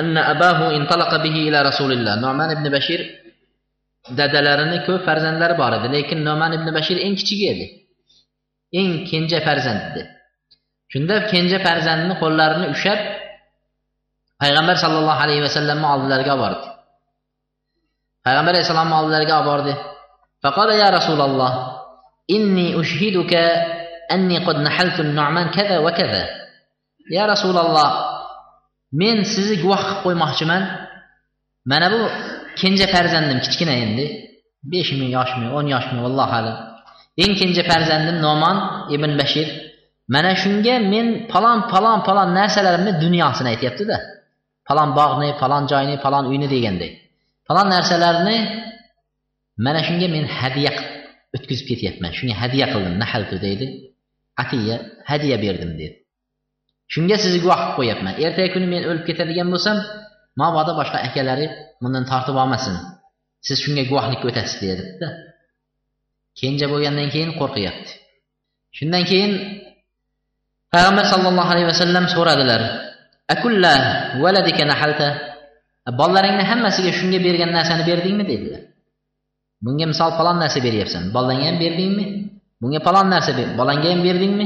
[0.00, 3.00] anna abahu intalaqa bihi ila rasulillah nu'man ibn bashir
[4.18, 7.66] dadalarini ko'p farzandlari bor edi lekin nu'man ibn bashir eng kichigi edi
[8.80, 10.02] eng kenja farzand edi
[10.92, 13.00] shunda kenja farzandni qo'llarini ushlab
[14.42, 16.66] payg'ambar sallallohu alayhi vasallamni oldilariga olib bordi
[18.26, 19.74] payg'ambar alayhissalomni oldilariga olib bordi
[20.42, 21.52] فقال يا رسول الله
[22.30, 23.34] إني أشهدك
[24.14, 26.22] أني قد نحلت النعمان كذا وكذا
[27.09, 27.89] ya rasululloh
[29.01, 30.63] men sizni guvoh qilib qo'ymoqchiman.
[31.71, 31.99] Mana bu
[32.59, 34.05] kenja farzandim kichkina endi.
[34.71, 36.57] Beshmi yoshmi o'n yoshmi allohu alam.
[37.23, 38.57] Eng kenja farzandim nomon
[38.95, 39.47] ibn bashir.
[40.13, 43.97] Mana shunga men palon palon palon narsalarimni dunyosini aytyaptida.
[44.67, 46.91] Palon bog'ni palon joyni palon uyni deganday
[47.47, 48.37] palon narsalarni
[49.65, 50.71] mana shunga men hadya
[51.35, 52.11] o'tkazib ketyapman.
[52.17, 53.67] Shunga hadya qildim nahaltu deydi.
[54.41, 54.75] Atiya
[55.09, 56.04] hadya berdim deydi
[56.93, 59.77] shunga sizni guvoh qilib qo'yyapman ertaga kuni men o'lib ketadigan bo'lsam
[60.39, 61.45] mabodo boshqa akalari
[61.81, 62.75] bundan tortib olmasin.
[63.47, 65.07] Siz shunga guvohlikka o'tasiz deyaptida.
[66.39, 67.91] Kenja bo'lgandan keyin qo'rqyapti.
[68.77, 69.31] Shundan keyin
[70.73, 72.61] payg'ambar sollallohu alayhi vasallam so'radilar
[73.33, 73.73] akulla
[74.23, 75.07] valadika nahalta?
[75.99, 78.23] Bolalaringni hammasiga shunga bergan narsani berdingmi?
[78.31, 78.61] dedilar.
[79.61, 81.03] Bunga misol falon narsa beryapsan.
[81.15, 82.05] Bolangga ham berdingmi?
[82.61, 84.45] Bunga falon narsa bolangga ham berdingmi?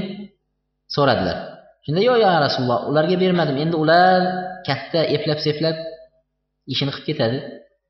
[0.95, 1.48] so'radilar.
[1.86, 3.56] Shunda yo'q ya rasululloh ularga bermadim.
[3.63, 4.20] Endi ular
[4.68, 5.76] katta eplab seplab
[6.74, 7.38] ishini qilib ketadi.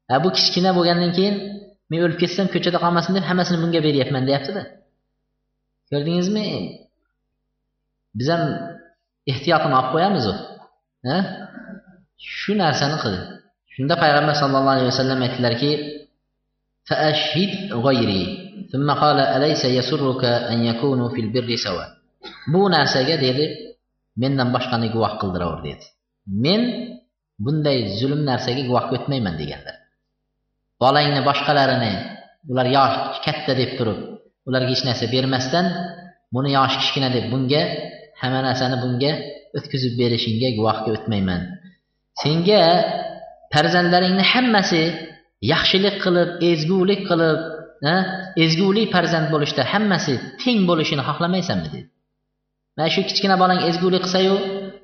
[0.09, 1.35] Ha bu kichkina bo'lgandan keyin
[1.89, 4.61] men o'lib ketsam ko'chada qolmasin deb hammasini bunga beryapman deyaptida.
[5.89, 6.45] Ko'rdingizmi?
[8.17, 8.43] Biz ham
[9.31, 10.33] ehtiyotini olib qo'yamizu
[12.37, 13.21] shu narsani qildi
[13.73, 15.71] shunda payg'ambar sallallohu alayhi vasallam aytdilarki
[22.53, 23.45] bu narsaga dedi
[24.21, 25.85] mendan boshqani guvoh qildiraver dedi
[26.43, 26.61] men
[27.45, 29.75] bunday zulm narsaga guvoh o'tmayman deganlar.
[30.81, 31.93] Bolangni boshqalarini
[32.51, 32.95] ular yosh
[33.25, 33.99] katta deb turib
[34.47, 35.65] ularga hech narsa bermasdan
[36.35, 37.61] buni yoshi kichkina deb bunga
[38.21, 39.11] hamma narsani bunga
[39.57, 41.41] o'tkazib berishingga guvohga o'tmayman.
[42.21, 42.61] Senga
[43.53, 44.81] farzandlaringni hammasi
[45.53, 47.39] yaxshilik qilib ezgulik qilib
[48.43, 51.87] ezgulik farzand bo'lishda hammasi teng bo'lishini xohlamaysanmi dedi
[52.79, 54.35] mana shu kichkina bolang ezgulik qilsayu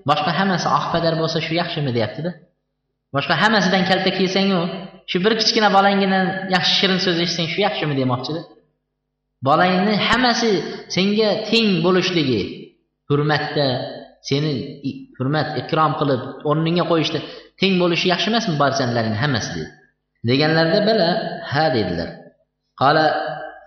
[0.09, 1.91] boshqa hammasi oq padar bo'lsa shu yaxshimi?
[1.97, 2.29] deyaptida.
[3.15, 4.59] Boshqa hammasidan kalta kelsangu
[5.11, 6.19] shu bir kichkina bolangina
[6.55, 7.93] yaxshi shirin so'z eshitsang shu yaxshimi?
[8.01, 8.41] demoqchida.
[9.47, 10.49] Bolangni hammasi
[10.95, 12.41] senga teng bo'lishligi
[13.09, 13.67] hurmatda
[14.29, 14.51] seni
[15.17, 17.19] hurmat ikrom qilib o'rningga qo'yishda
[17.61, 19.49] teng bo'lishi yaxshi emasmi farzandlaringni hammasi?
[19.55, 19.67] dedi.
[20.29, 21.09] Deganlarida bala
[21.51, 22.09] ha dedilar.
[22.81, 23.05] Qala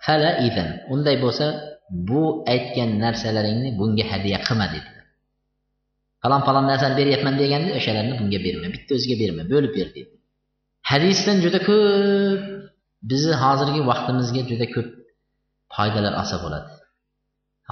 [0.04, 1.46] fala idan unday bo'lsa
[1.90, 2.22] bu
[2.52, 4.98] aytgan narsalaringni bunga hadya qilma dedilar
[6.22, 10.12] falon falon narsani beryapman deganda o'shalarni bunga berma bitta o'ziga berma bo'lib ber dedi.
[10.90, 12.40] Hadisdan juda ko'p
[13.10, 14.88] bizni hozirgi vaqtimizga juda ko'p
[15.76, 16.68] foydalar olsa bo'ladi.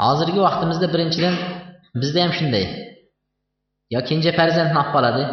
[0.03, 1.35] Hozirgi vaqtimizda birinchidan
[2.01, 2.65] bizda ham shunday.
[3.95, 5.25] Yo kenja farzandni olib qoladi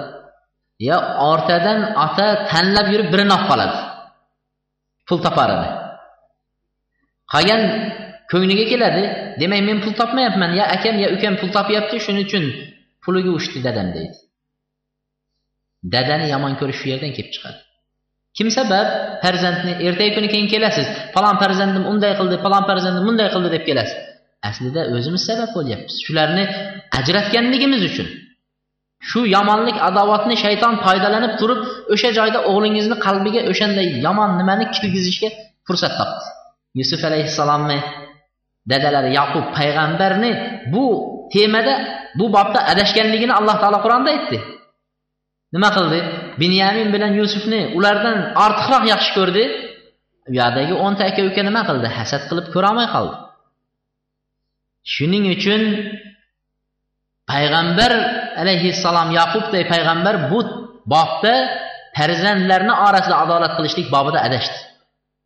[0.90, 0.98] yo
[1.32, 3.78] ortadan ota tanlab yurib birini olib qoladi.
[5.08, 5.70] Pul toparini
[7.34, 7.62] qolgan
[8.34, 9.04] ko'ngliga keladi.
[9.42, 12.44] Demak men pul topmayapman ya akam ya ukam pul topyapti shuning uchun
[13.04, 14.18] puliga uchdi dadam deydi.
[15.94, 17.60] Dadani yomon ko'rish shu yerdan kelib chiqadi.
[18.38, 18.88] Kim sabab?
[19.24, 20.88] Farzandni ertagi kuni keyin kelasiz.
[21.14, 23.98] Falon farzandim unday qildi falon farzandim bunday qildi deb kelasiz.
[24.50, 25.96] Aslida o'zimiz sabab bo'lyapmiz.
[26.06, 26.44] Shularni
[27.00, 28.08] ajratganligimiz uchun.
[29.10, 31.60] Shu yomonlik adovatni shayton foydalanib turib
[31.94, 35.30] o'sha joyda o'g'lingizni qalbiga o'shanday yomon nimani kirgizishga
[35.68, 36.26] fursat topdi.
[36.80, 37.78] Yusuf alayhissalomni
[38.72, 40.32] dadalari yaqub payg'ambarni
[40.74, 40.86] bu
[41.34, 41.74] temada
[42.20, 44.38] bu bobda adashganligini alloh taolo qur'onda aytdi.
[45.56, 46.00] Nima qildi?
[46.42, 49.44] Binyamin bilan yusufni ulardan ortiqroq yaxshi ko'rdi.
[50.30, 51.88] U yoqdagi o'nta aka uka nima qildi?
[51.98, 53.16] Hasad qilib ko'rolmay qoldi.
[54.94, 55.62] Shuning uchun
[57.32, 57.92] payg'ambar
[58.42, 60.40] alayhissalom yaqubday payg'ambar bu
[60.94, 61.36] bobda
[61.98, 64.58] farzandlarni orasida adolat qilishlik bobida adashdi.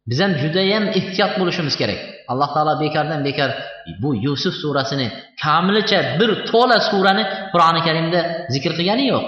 [0.09, 2.01] Biz ham judayam ehtiyot bo'lishimiz kerak.
[2.31, 3.49] Alloh taolo bekordan bekor.
[4.01, 5.07] Bu yusuf surasini
[5.43, 8.19] kamilicha bir to'la surani qur'oni karimda
[8.53, 9.25] zikr qilgani yo'q.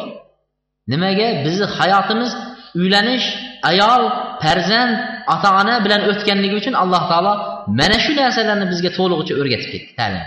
[0.91, 1.27] Nimaga?
[1.45, 2.31] Bizni hayotimiz
[2.79, 3.25] uylanish
[3.71, 4.03] ayol
[4.43, 4.93] farzand
[5.33, 7.33] ota ona bilan o'tganligi uchun alloh taolo
[7.79, 9.89] mana shu narsalarni bizga to'lig'icha o'rgatib ketdi.
[9.99, 10.25] Ta'lim.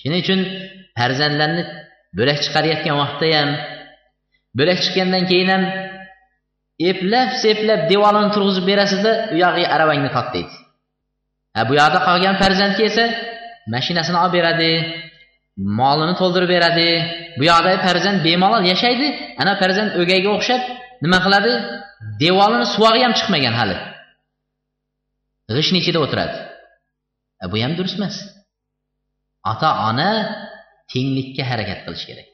[0.00, 0.40] Shuning uchun
[0.98, 1.62] farzandlarni
[2.18, 3.50] bo'lak chiqarayotgan vaqtda ham
[4.58, 5.64] bo'lak chiqqandan keyin ham
[6.90, 10.54] eplab seplab devorni turg'izib berasizda u yog'iga aravangni tot deydi
[11.68, 13.04] bu yoqda qolgan farzandga esa
[13.74, 14.72] mashinasini olib beradi
[15.78, 16.88] molini to'ldirib beradi.
[17.38, 19.06] Bu yoqdagi farzand bemalol yashaydi.
[19.42, 20.62] Ana farzand o'gayga o'xshab
[21.04, 21.52] nima qiladi?
[22.22, 23.76] Devorni suvog'i ham chiqmagan hali.
[25.56, 26.36] G'ishni ichida o'tiradi?
[27.52, 28.16] Bu ham durust emas.
[29.52, 30.08] Ota ona
[30.92, 32.28] tenglikka harakat qilish kerak.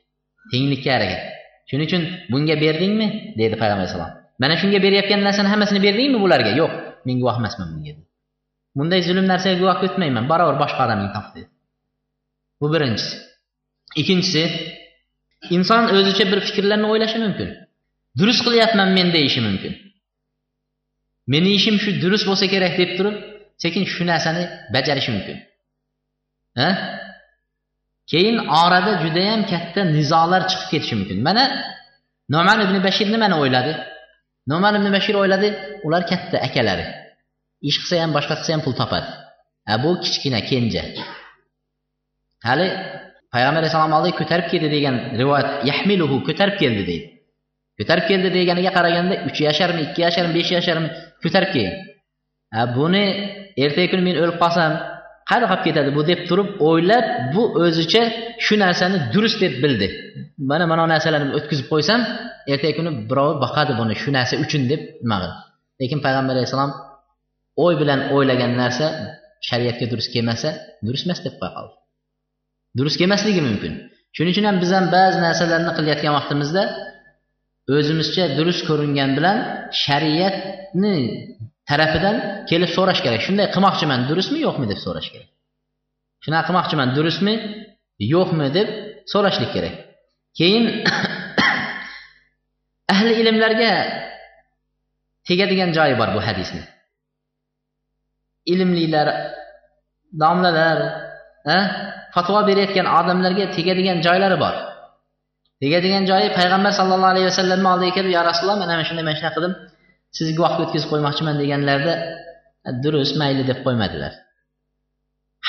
[0.53, 1.23] Tenglikka harakat.
[1.69, 2.03] Shuning uchun
[2.33, 3.07] bunga berdingmi?
[3.41, 6.53] Dedi payg'ambar alayhissalom mana shunga berayotgan narsani hammasini berdingmi bularga?
[6.61, 6.73] Yo'q
[7.07, 8.06] men guvoh emasman bunga
[8.79, 11.57] bunday zulm narsaga guvoh o'tmayman barobar boshqa odamning taqdiri dedi
[12.61, 13.17] bu birinchisi.
[14.01, 14.43] Ikkinchisi
[15.57, 17.49] inson o'zicha bir fikrlarni o'ylashi mumkin.
[18.19, 19.73] Durust qilyapman men deyishi mumkin.
[21.33, 23.17] Meni ishim shu durust bo'lsa kerak deb turib
[23.62, 24.43] sekin shu narsani
[24.75, 25.37] bajarishi mumkin.
[26.59, 26.69] Ha?
[28.11, 31.19] Keyin orada judayam katta nizolar chiqib ketishi mumkin.
[31.27, 31.45] Mana
[32.35, 33.73] noman ibn bashir nimani o'yladi?
[34.53, 35.49] Noman ibn bashir o'yladi
[35.87, 36.87] ular katta akalari.
[37.69, 39.09] Ish qilsa ham boshqa qilsa ham pul topadi.
[39.73, 40.83] A bu kichkina kenja.
[42.49, 42.66] Hali
[43.33, 47.07] payg'ambar alayhissalom oldiga ko'tarib keldi degan rivoyat yahmiluhu ko'tarib keldi deydi.
[47.79, 50.88] Ko'tarib keldi deganiga qaraganda uch yasharmi ikki yasharmi besh yasharmi
[51.23, 51.77] ko'tarib kelgan
[52.77, 53.05] buni
[53.64, 54.71] ertagi kuni men o'lib qolsam
[55.29, 58.03] qayerda qolib ketadi bu deb turib o'ylab bu o'zicha
[58.45, 59.87] shu narsani durust deb bildi.
[60.51, 62.01] Mana mana narsalarni o'tkazib qo'ysam
[62.53, 65.37] ertagi kuni birov boqadi buni shu narsa uchun deb nima qildi.
[65.81, 66.73] Lekin payg'ambar alayhissalom
[67.64, 68.87] o'y bilan o'ylagan narsa
[69.49, 70.49] shariatga durust kelmasa
[70.87, 71.75] durust emas deb qo'ya qoldi.
[72.79, 73.73] Durust kelmasligi mumkin.
[74.16, 76.62] Shuning uchun ham biz ham ba'zi narsalarni qilayotgan vaqtimizda
[77.77, 79.37] o'zimizcha durust ko'ringan bilan
[79.85, 80.97] shariatni
[81.69, 82.16] tarafidan
[82.51, 83.21] kelib so'rash kerak.
[83.27, 85.31] Shunday qilmoqchiman durustmi yo'qmi deb so'rash kerak.
[86.25, 87.35] Shunaqa qilmoqchiman durustmi
[88.14, 88.69] yo'qmi deb
[89.12, 89.75] so'rashlik kerak.
[90.38, 90.64] Keyin
[92.95, 93.73] ahli ilmlarga
[95.29, 96.62] tegadigan joyi bor bu hadisni.
[98.53, 99.09] Ilmlilar
[100.23, 100.79] domlalar
[102.15, 104.55] fatvo berayotgan odamlarga tegadigan joylari bor.
[105.63, 109.55] Tegadigan joyi payg'ambar sallallohu alayhi vasallamni oldiga kelib yo rasululloh mana shunday mana shunaqa qildim
[110.17, 111.95] sizni guvohga o'tkazib qo'ymoqchiman deganlarida
[112.85, 114.13] durust mayli deb qo'ymadilar.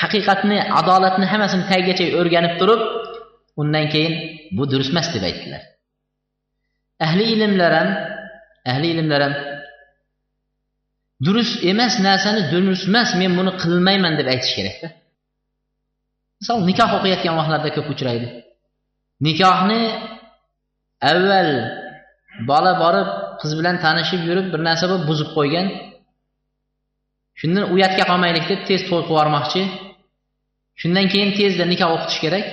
[0.02, 2.80] Haqiqatni adolatni hammasini tagigacha o'rganib turib
[3.60, 4.14] undan keyin
[4.56, 5.62] bu durust emas deb aytdilar.
[7.06, 7.88] Ahli ilmlar ham
[8.72, 9.34] ahli ilmlar ham
[11.26, 14.88] durust emas narsani durust emas men buni qilmayman deb aytish kerakda
[16.40, 18.26] misol nikoh o'qiyotgan vaqtlarda ko'p uchraydi.
[19.26, 19.80] Nikohni
[21.10, 21.50] avval
[22.50, 23.08] bola borib
[23.40, 25.66] qiz bilan tanishib yurib bir narsa bo'lib buzib qo'ygan.
[27.40, 29.62] Shundan uyatga qolmaylik deb tez to'y qilib yubormoqchi.
[30.80, 32.46] Shundan keyin tezda nikoh o'qitish kerak.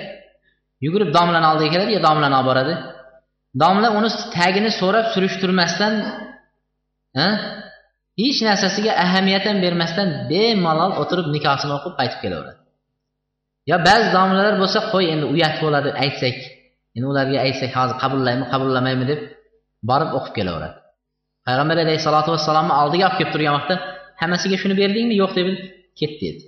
[0.86, 2.74] Yugurib domlani oldiga keladi yo domlani olib boradi.
[3.62, 5.94] Domla uni tagini so'rab surishtirmasdan
[8.22, 12.60] hech narsasiga ahamiyat ham bermasdan bemalol o'tirib nikohini o'qib qaytib kelaveradi.
[13.70, 16.38] Yo ba'zi domlalar bo'lsa qo'y endi uyat bo'ladi aytsak.
[16.96, 19.20] Endi ularga aytsak hozir qabullaymi qabullamaymi deb
[19.90, 20.78] borib o'qib kelaveradi.
[21.48, 23.76] Payg'ambar alayhissalotu vassalomni oldiga olib kelib turgan vaqtda
[24.22, 25.16] hammasiga shuni berdingmi?
[25.22, 25.48] Yo'q deb
[26.00, 26.44] ket dedi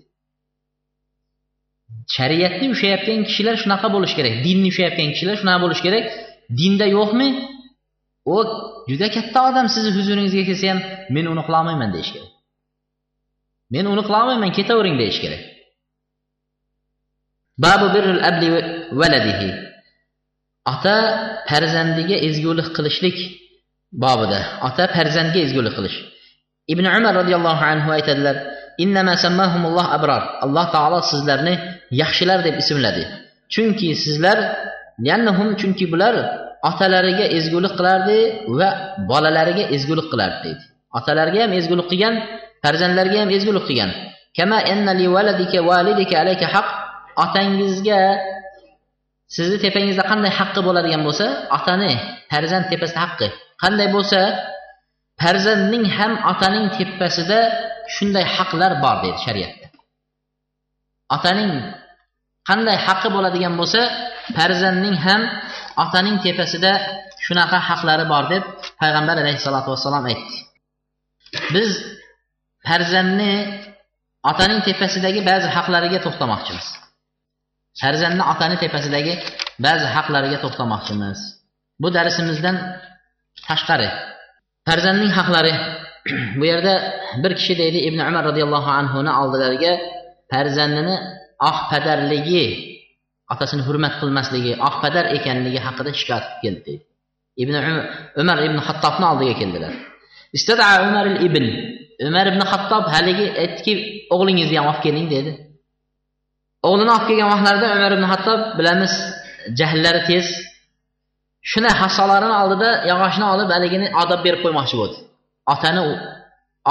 [2.15, 4.33] shariatni ushlayotgan kishilar shunaqa bo'lishi kerak.
[4.45, 6.05] Dinni ushlayotgan kishilar shunaqa bo'lishi kerak.
[6.59, 7.27] Dinda yo'qmi?
[8.35, 8.37] U
[8.89, 10.79] juda katta odam sizni huzuringizga kelsa ham
[11.15, 12.31] men uni qilolmayman deyish kerak.
[13.73, 15.41] Men uni qilolmayman ketavering deyish kerak.
[17.63, 18.47] Babu birrul abli
[18.99, 19.49] valadihi
[20.71, 20.95] ota
[21.49, 23.17] farzandiga ezgulik qilishlik
[24.03, 25.97] bobida ota farzandga ezgulik qilish.
[26.73, 28.35] Ibn umar roziyallohu anhu aytadilar
[28.83, 30.23] innama sammahumulloh abrar.
[30.45, 31.53] Alloh taolo sizlarni
[32.01, 33.03] yaxshilar deb ismladi.
[33.53, 34.37] Chunki sizlar
[35.09, 36.15] yannahum chunki bular
[36.69, 38.19] otalariga ezgulik qilardi
[38.59, 38.69] va
[39.09, 40.63] bolalariga ezgulik qilardi deydi.
[40.97, 42.15] Otalariga ham ezgulik qilgan
[42.63, 43.91] farzandlarga ham ezgulik qilgan.
[44.37, 46.67] Kama enna li valadika validika alayka haq
[47.23, 47.99] otangizga
[49.35, 51.25] sizni tepangizda qanday haqqi bo'ladigan bo'lsa
[51.57, 51.91] otani
[52.31, 53.27] farzand tepasida haqqi.
[53.63, 54.19] Qanday bo'lsa
[55.21, 57.39] farzandning ham otaning tepasida
[57.95, 59.67] shunday haqlar bor deydi shariatda.
[61.15, 61.51] Otaning
[62.49, 63.81] qanday haqqi bo'ladigan bo'lsa
[64.37, 65.21] farzandning ham
[65.83, 66.71] otaning tepasida
[67.25, 68.43] shunaqa haqlari bor deb
[68.81, 70.35] payg'ambar alayhissalotu vassalom aytdi.
[71.55, 71.69] Biz
[72.67, 73.33] farzandni
[74.31, 76.67] otaning tepasidagi ba'zi haqlariga to'xtamoqchimiz.
[77.81, 79.13] Farzandni otani tepasidagi
[79.65, 81.19] ba'zi haqlariga to'xtamoqchimiz.
[81.81, 82.57] Bu darsimizdan
[83.47, 83.89] tashqari.
[84.67, 85.53] Farzandning haqlari.
[86.39, 86.73] Bu yerda
[87.23, 89.73] bir kishi deydi ibn umar roziyallohu anhuni oldilariga
[90.31, 90.95] farzandini
[91.49, 92.45] oqpadarligi
[93.33, 96.83] otasini hurmat qilmasligi oqpadar ekanligi haqida shikoyat qilib keldi deydi
[97.43, 97.55] ibn
[98.21, 99.73] umar ibn hattobni oldiga keldilar.
[100.37, 101.43] Istada umar ibn
[102.07, 103.73] umar ibn hattob haligi aytdiki
[104.13, 105.31] o'g'lingizni ham olib keling dedi.
[106.67, 108.93] O'g'lini olib kelgan vaqtlarida umar ibn hattob bilamiz
[109.59, 110.27] jahllari tez.
[111.51, 114.97] Shunday hassolarini oldida yog'ochni olib haligini odob berib qo'ymoqchi bo'ldi.
[115.53, 115.81] Otani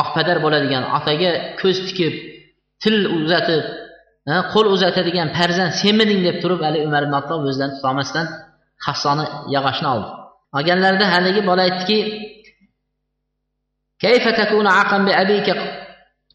[0.03, 1.31] oqpadar bo'ladigan otaga
[1.61, 2.15] ko'z tikib
[2.83, 3.63] til uzatib
[4.53, 8.27] qo'l uzatadigan farzand senmiding deb turib hali umar ibn attob o'zlarini tutolmasdan
[8.87, 9.25] hassoni
[9.55, 10.09] yog'ochni oldi.
[10.57, 11.99] Olganlarida haligi bola aytdiki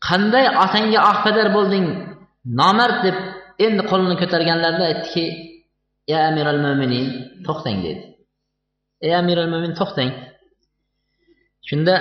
[0.07, 1.85] qanday otangga oqpadar bo'lding
[2.59, 2.97] nomard?
[3.05, 3.17] deb
[3.65, 5.25] endi qo'lini ko'targanlarida aytdiki
[6.11, 7.05] ya amiral mo'minin
[7.45, 8.01] to'xtang dedi.
[9.05, 10.11] Ey amiral mo'min to'xtang.
[11.69, 11.93] Shunda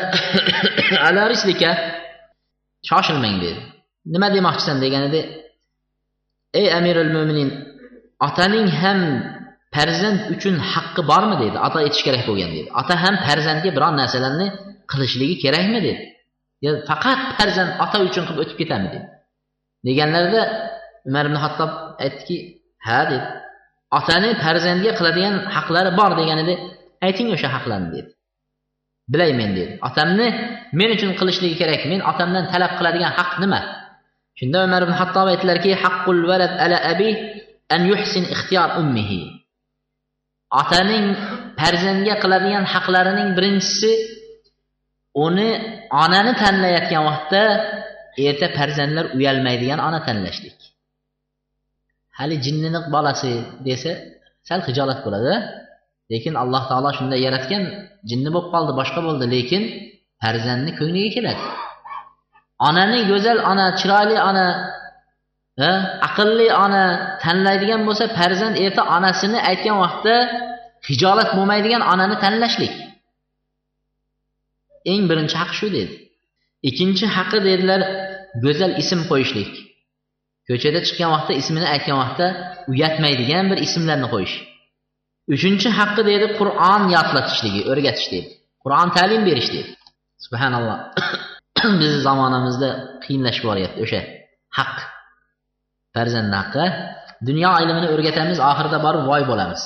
[1.06, 1.70] ala rislika
[2.88, 3.60] shoshilmang dedi.
[4.14, 4.76] Nima demoqchisan?
[4.84, 5.20] deganida
[6.58, 7.50] ey amirul mo'minin
[8.26, 9.00] otaning ham
[9.74, 11.56] farzand uchun haqqi bormi dedi.
[11.66, 12.68] Ota etish kerak bo'lgan dedi.
[12.80, 14.46] Ota ham farzandga biron narsalarni
[14.90, 15.92] qilishligi kerakmi dedi.
[16.64, 19.06] Yo faqat farzand ota uchun qilib o'tib ketadimi dedi.
[19.86, 20.42] Deganlarida
[21.08, 21.70] umar ibn hattob
[22.04, 22.36] aytdiki
[22.86, 23.26] ha dedi.
[23.98, 26.54] Otani farzandga qiladigan haqlari bor deganida
[27.06, 28.10] ayting o'sha haqlarni dedi.
[29.12, 29.72] Bilaymen dedi.
[29.88, 30.26] Otamni
[30.78, 31.80] men uchun qilishligi kerak.
[31.92, 33.60] Men otamdan talab qiladigan haq nima?
[34.40, 37.10] Shunda umar ibn hattob aytdilarki haqqul valad ala abi
[37.74, 39.20] an yuhsin ixtiyor ummihi.
[40.60, 41.06] Otaning
[41.60, 43.92] farzandga qiladigan haqlarining birinchisi
[45.26, 45.50] uni
[46.02, 47.42] onani tanlayotgan vaqtda
[48.28, 50.58] erta farzandlar uyalmaydigan ona tanlashlik.
[52.18, 53.32] Hali jinnini bolasi
[53.66, 53.92] desa
[54.48, 55.34] sal hijolat bo'ladi.
[56.12, 57.62] Lekin alloh taolo shunday yaratgan
[58.10, 59.62] jinni bo'lib qoldi boshqa bo'ldi lekin
[60.22, 61.42] farzandni ko'ngliga keladi.
[62.68, 64.46] Onani go'zal ona chiroyli ona
[66.08, 66.84] aqlli ona
[67.22, 70.14] tanlaydigan bo'lsa farzand erta onasini aytgan vaqtda
[70.88, 72.74] hijolat bo'lmaydigan onani tanlashlik.
[74.92, 75.94] Eng birinchi haq shu dedi.
[76.68, 77.80] Ikkinchi haqqi dedilar
[78.44, 79.52] go'zal ism qo'yishlik.
[80.48, 82.26] Ko'chada chiqqan vaqtda ismini aytgan vaqtda
[82.72, 84.34] uyatmaydigan bir ismlarni qo'yish.
[85.34, 88.28] Uchinchi haqqi dedi qur'on yodlatishligi o'rgatish dedi.
[88.64, 89.70] Qur'on ta'lim berish dedi.
[90.24, 90.78] Subhanalloh.
[91.80, 92.68] bizni zamonamizda
[93.04, 94.00] qiyinlashib boryapti o'sha
[94.58, 94.74] haq
[95.94, 96.66] farzandni haqqi
[97.28, 99.62] dunyo ilmini o'rgatamiz oxirida borib voy bo'lamiz.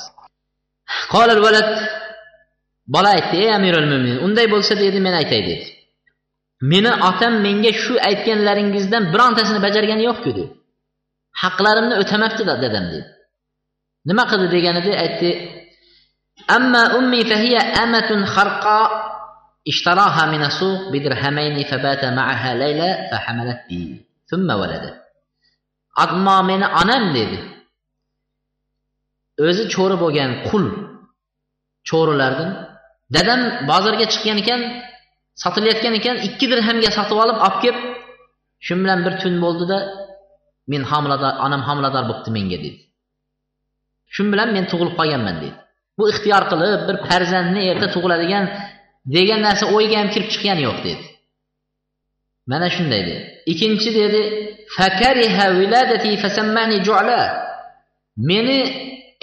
[2.94, 5.66] Bola aytdi ey amirul mo'minin unday bo'lsa dedi men aytay dedi.
[6.72, 10.44] Meni otam menga shu aytganlaringizdan birontasini bajargani yo'qku dedi.
[11.42, 13.06] Haqlarimni o'tamabdi dadam dedi.
[14.08, 14.46] Nima qildi?
[14.56, 15.30] deganida aytdi.
[16.56, 18.78] Amma ummi fahiya amatun kharqa
[19.71, 25.09] اشتراها من السوق بدرهمين فبات معها ليلة فحملت بي ثم ولدت
[26.03, 27.39] ammo meni onam dedi
[29.47, 30.65] o'zi cho'ri bo'lgan qul
[31.89, 32.49] cho'rilardan
[33.15, 34.61] dadam bozorga chiqqan ekan
[35.43, 37.79] sotilayotgan ekan ikki dirhamga sotib olib olib kelib
[38.65, 39.77] shu bilan bir tun bo'ldida
[40.71, 42.79] men homilador onam homilador bo'libdi menga dedi
[44.13, 45.55] shu bilan men tug'ilib qolganman dedi
[45.97, 48.45] bu ixtiyor qilib bir farzandni erta tug'iladigan
[49.16, 51.04] degan narsa o'yga ham kirib chiqqani yo'q dedi.
[52.50, 53.22] Mana shunday dedi.
[53.52, 54.20] Ikkinchi dedi
[58.30, 58.58] meni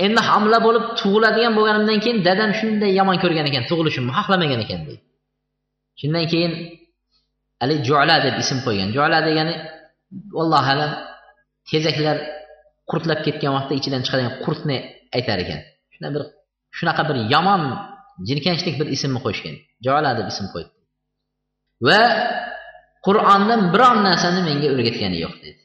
[0.05, 5.03] endi homila bo'lib tug'iladigan bo'lganimdan keyin dadam shunday yomon ko'rgan ekan tug'ilishimni xohlamagan ekan deydi
[5.99, 6.53] shundan keyin
[7.61, 8.89] haligi jo'la deb ism qo'ygan.
[8.97, 9.55] Jo'la degani
[10.41, 10.91] allohu alam
[11.69, 12.17] tezaklar
[12.91, 14.77] qurtlab ketgan vaqtda ichidan chiqadigan qurtni
[15.17, 15.59] aytar ekan.
[15.93, 16.23] Shuna bir
[16.77, 17.61] shunaqa bir yomon
[18.27, 19.55] jirkanchlik bir ismni qo'yishgan.
[19.85, 20.71] Jo'la deb ism qo'ydi.
[21.87, 22.01] Va
[23.05, 25.61] qur'ondan biron narsani menga o'rgatgani yo'q dedi.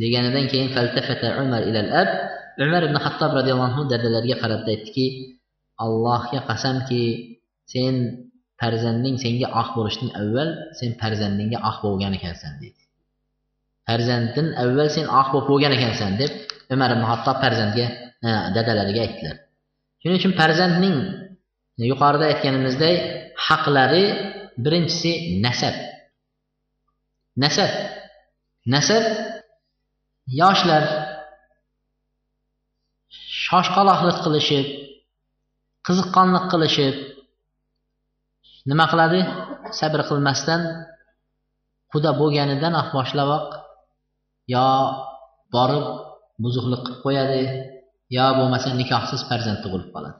[0.00, 2.10] Deganidan keyin faltafata umar ilal ab
[2.64, 5.06] umar ibn hattob roziyallohu anhu dadalariga qarab aytdiki
[5.84, 7.02] allohga qasamki
[7.72, 7.94] sen
[8.60, 12.80] farzanding senga oq bo'lishdan avval sen farzandingga oq bo'lgan ekansan dedi.
[13.88, 16.32] Farzanddan avval sen oq bo'lib bo'lgan ekansan deb
[16.74, 17.86] umar ibn hattob farzandga
[18.56, 19.36] dadalariga aytdilar.
[20.02, 20.98] Shuning uchun farzandning
[21.90, 22.96] yuqorida aytganimizdek
[23.46, 24.04] haqlari
[24.64, 25.12] birinchisi
[25.44, 25.74] nasab.
[27.42, 27.70] Nasab.
[28.74, 29.04] Nasab
[30.40, 30.84] yoshlar
[33.44, 34.66] shoshqaloqlik qilishib
[35.86, 36.94] qiziqqonlik qilishib
[38.70, 39.20] nima qiladi?
[39.78, 40.62] Sabr qilmasdan
[41.92, 43.46] quda bo'lganidan boshlaboq
[44.54, 44.66] yo
[45.54, 45.86] borib
[46.42, 47.42] buzuqlik qilib qo'yadi.
[48.16, 50.18] Yo bo'lmasa nikohsiz farzand tug'ilib qoladi.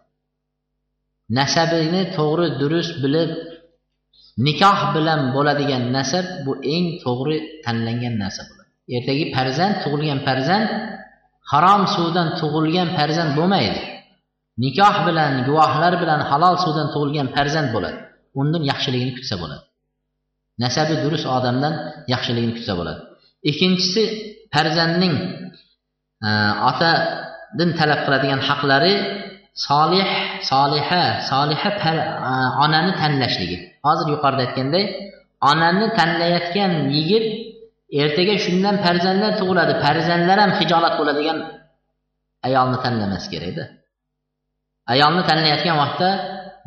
[1.38, 3.30] Nasabini to'g'ri durust bilib
[4.46, 8.70] nikoh bilan bo'ladigan nasab bu eng to'g'ri tanlangan narsa bo'ladi.
[8.96, 10.68] Ertagi farzand tug'ilgan farzand
[11.52, 13.80] harom suvdan tug'ilgan farzand bo'lmaydi.
[14.64, 17.98] Nikoh bilan guvohlar bilan halol suvdan tug'ilgan farzand bo'ladi.
[18.40, 19.64] Undan yaxshiligini kutsa bo'ladi.
[20.64, 21.74] Nasabi durust odamdan
[22.12, 23.00] yaxshiligini kutsa bo'ladi.
[23.50, 24.02] Ikkinchisi
[24.54, 25.14] farzandning
[26.26, 26.30] e,
[26.70, 26.90] ota
[27.58, 28.94] din talab qiladigan haqlari
[29.66, 30.08] solih
[30.50, 31.70] soliha soliha
[32.64, 33.58] onani tanlashligi.
[33.86, 34.84] Hozir yuqorida aytganday
[35.50, 37.24] onani tanlayotgan yigit
[38.02, 41.38] ertaga shundan farzandlar tug'iladi farzandlar ham hijolat bo'ladigan
[42.46, 43.64] ayolni tanlamas kerakda.
[44.94, 46.08] Ayolni tanlayotgan vaqtda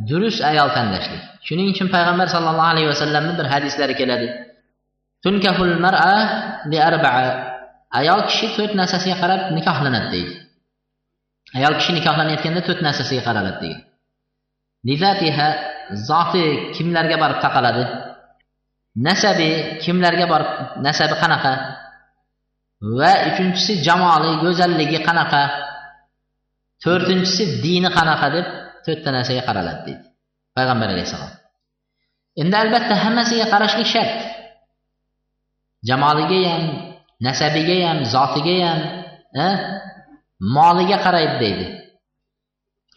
[0.10, 1.22] durust ayol tanlashlik.
[1.48, 4.28] Shuning uchun payg'ambar sallallohu alayhi vasallamni bir hadislari keladi.
[5.24, 6.16] Tunkahul mar'a
[6.72, 7.26] li arba'a.
[8.00, 10.34] Ayol kishi to'rt narsasiga qarab nikohlanadi deydi.
[11.58, 13.82] Ayol kishi nikohlanayotganda to'rt narsasiga qaraladi degan.
[14.88, 15.48] Lizatiha
[16.10, 16.44] zoti
[16.76, 17.84] kimlarga borib taqaladi?
[19.08, 19.50] Nasabi
[19.84, 20.50] kimlarga borib
[20.86, 21.54] nasabi qanaqa?
[23.00, 25.42] Va uchinchisi jamoli go'zalligi qanaqa?
[26.84, 28.46] To'rtinchisi dini qanaqa deb
[28.86, 30.06] to'rtta narsaga qaraladi deydi
[30.56, 31.32] payg'ambar alayhissalom.
[32.42, 34.14] Endi albatta hammasiga qarashlik shart.
[35.90, 36.64] Jamoliga ham
[37.28, 38.80] nasabiga ham zotiga ham
[40.40, 41.66] moliga qaraydi deydi.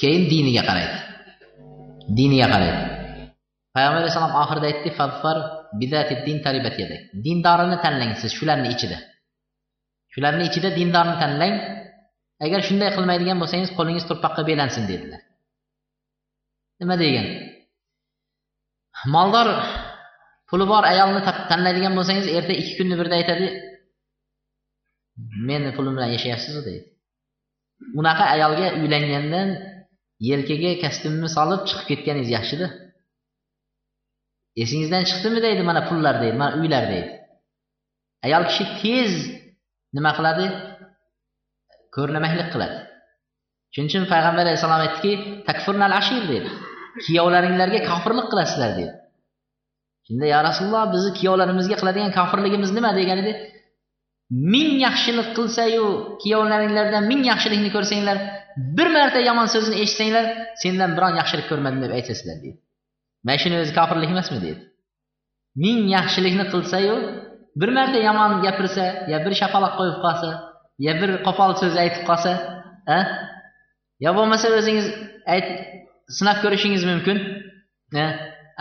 [0.01, 0.99] Keyin diniga qaraydi.
[2.19, 2.83] Diniga qaraydi.
[3.75, 4.91] Payg'ambar alayhissalom oxirida aytdi
[7.25, 8.99] dindorini tanlang siz shularni ichida.
[10.13, 11.55] Shularni ichida dindorni tanlang.
[12.45, 15.21] Agar shunday qilmaydigan bo'lsangiz qo'lingiz turpoqqa belansin dedilar.
[16.81, 17.27] Nima degan?
[19.15, 19.49] Moldor
[20.49, 21.21] puli bor ayolni
[21.51, 23.47] tanlaydigan bo'lsangiz erta ikki kunni birda aytadi
[25.49, 26.87] meni pulim bilan yashayapsizu deydi.
[28.01, 29.49] Unaqa ayolga uylangandan
[30.29, 32.67] yelkaga kostyumni solib chiqib ketganingiz yaxshida.
[34.63, 37.11] Esingizdan chiqdimi deydi mana pullar deydi mana uylar deydi.
[38.27, 39.13] Ayol kishi tez
[39.97, 40.47] nima qiladi?
[41.97, 42.77] Ko'rnamaklik qiladi.
[43.73, 45.13] Shuning uchun payg'ambar alayhissalom aytdiki
[45.49, 46.49] takfurnal ashir dedi
[47.05, 48.93] kuyovlaringlarga kofirlik qilasizlar dedi
[50.07, 52.91] shunda ya rasululloh bizni kuyovlarimizga qiladigan kofirligimiz nima?
[53.01, 53.33] degan edi.
[54.31, 55.85] Ming yaxshilik qilsayu
[56.23, 58.17] kuyovlaringlardan ming yaxshilikni ko'rsanglar
[58.77, 60.25] bir marta yomon so'zni eshitsanglar
[60.63, 62.59] sendan biron yaxshilik ko'rmadim deb aytasizlar deydi.
[63.25, 64.61] Mana shuni o'zi kofirlik emasmi deydi.
[65.65, 66.95] Ming yaxshilikni qilsayu
[67.61, 70.31] bir marta yomon gapirsa yo bir shapaloq qo'yib qolsa
[70.87, 72.33] yo bir qo'pol so'z aytib qolsa
[72.97, 72.99] a?
[74.05, 74.87] Yo bo'lmasa o'zingiz
[75.35, 75.47] ayt
[76.19, 77.17] sinab ko'rishingiz mumkin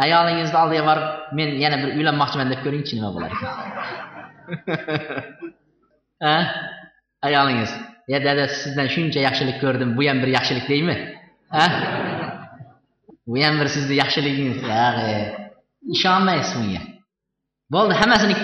[0.03, 1.07] ayolingizni oldiga borib
[1.37, 4.06] men yana bir uylanmoqchiman deb ko'ringchi nima bo'lar ekan.
[7.27, 7.71] ayolingiz
[8.07, 9.89] ya dada sizdan shuncha yaxshilik ko'rdim.
[9.97, 10.95] Bu ham bir yaxshilik deymi?
[11.51, 11.63] A
[13.27, 14.57] bu ham bir sizni yaxshiligingiz.
[15.95, 16.81] Ishonmaysiz bunga
[17.73, 18.35] bo'ldi hammasini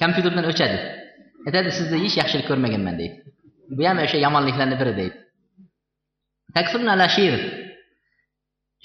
[0.00, 0.76] kompyuterdan o'chadi.
[0.76, 0.78] E,
[1.46, 3.16] Aytadi sizni hech yaxshilik ko'rmaganman deydi.
[3.76, 5.16] Bu ham o'sha yomonliklarni biri deydi.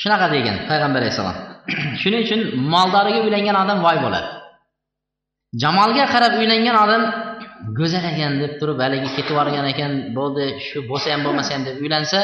[0.02, 1.38] Shunaqa degan payg'ambar alayhissalom
[2.02, 2.42] shuning uchun
[2.74, 4.28] moldoriga uylangan odam voy bo'ladi.
[5.56, 7.04] Jamolga qarab uylangan odam
[7.80, 11.78] go'zal ekan deb turib haligi ketib yuborgan ekan bo'ldi shu bo'lsa ham bo'lmasa ham deb
[11.84, 12.20] uylansa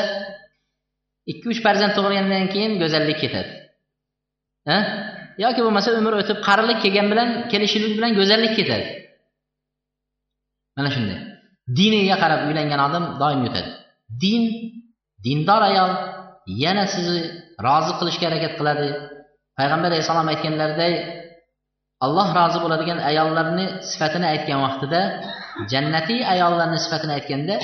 [1.32, 3.51] ikki uch farzand tug'ilgandan keyin go'zallik ketadi.
[5.43, 8.88] Yoki bo'lmasa umr o'tib qarilik kelgan bilan kelishilik bilan go'zallik ketadi.
[10.78, 11.19] Mana shunday.
[11.78, 13.69] Diniga qarab uylangan odam doim yutadi.
[14.24, 14.43] Din
[15.26, 15.91] dindor ayol
[16.63, 17.21] yana sizni
[17.65, 18.88] rozi qilishga harakat qiladi.
[19.57, 20.93] Payg'ambar alayhissalom aytganlariday
[22.06, 25.01] alloh rozi bo'ladigan ayollarni sifatini aytgan vaqtida
[25.72, 27.56] jannatiy ayollarni sifatini aytganda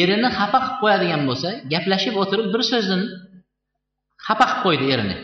[0.00, 3.02] erini xafa qilib qo'yadigan bo'lsa gaplashib o'tirib bir so'zdan
[4.26, 5.16] xafa qilib qo'ydi erini.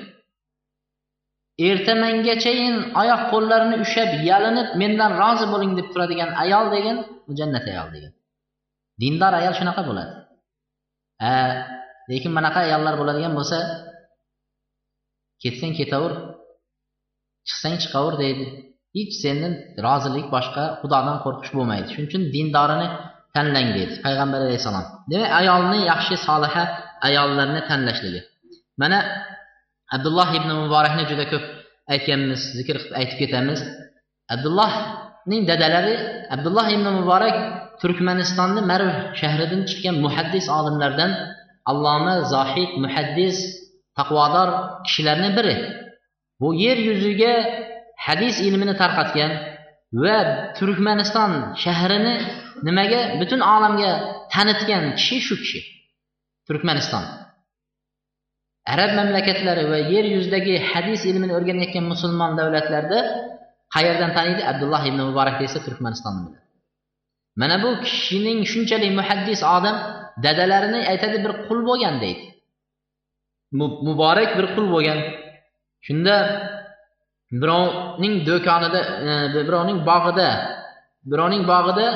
[1.69, 6.97] Ertamangachayin oyoq qo'llarini ushlab yalinib mendan rozi bo'ling deb turadigan ayol degan
[7.27, 8.13] bu jannat ayol degan
[9.01, 10.13] dindor ayol shunaqa bo'ladi.
[12.11, 13.59] Lekin bunaqa ayollar bo'ladigan bo'lsa
[15.43, 16.13] ketsang ketaver.
[17.49, 18.45] Chiqsang chiqaver deydi.
[18.97, 19.53] Hech sendan
[19.87, 21.87] rozilik boshqa xudodan qo'rqish bo'lmaydi.
[21.93, 22.89] Shuning uchun dindorini
[23.35, 23.95] tanlang deydi.
[24.05, 24.85] Payg'ambar alayhissalom.
[25.11, 26.65] Demak ayolni yaxshi soliha
[27.09, 28.21] ayollarni tanlashligi.
[28.81, 28.99] Mana
[29.95, 31.45] abdulloh ibn muborakni juda ko'p
[31.95, 33.61] aytganmiz zikr qilib aytib ketamiz.
[34.35, 35.95] Abdullohning dadalari
[36.35, 37.37] abdulloh ibn muborak
[37.81, 38.91] turkmanistonni marv
[39.21, 41.13] shahridan chiqqan muhaddis olimlardan
[41.71, 43.37] alloma zohid muhaddis
[43.99, 44.49] taqvodor
[44.87, 45.55] kishilarni biri.
[46.41, 47.33] Bu yer yuziga
[48.07, 49.33] hadis ilmini tarqatgan
[50.03, 50.17] va
[50.59, 51.33] turkmaniston
[51.65, 52.15] shahrini
[52.67, 53.91] nimaga butun olamga
[54.33, 55.61] tanitgan kishi shu kishi.
[56.49, 57.05] Turkmaniston.
[58.73, 62.99] Arab mamlakatlari va yer yuzidagi hadis ilmini o'rganayotgan musulmon davlatlarda
[63.75, 64.43] qayerdan taniydi?
[64.51, 66.47] Abdulloh ibn muborak desa turkmanistonni biladi
[67.41, 69.77] mana bu kishining shunchalik muhaddis odam
[70.25, 72.25] dadalarini aytadi bir qul bo'lgan deydi.
[73.89, 74.99] Muborak bir qul bo'lgan.
[75.87, 76.17] Shunda
[77.43, 79.11] birovning do'konida e,
[79.49, 80.29] birovning bog'ida
[81.11, 81.87] birovning bog'ida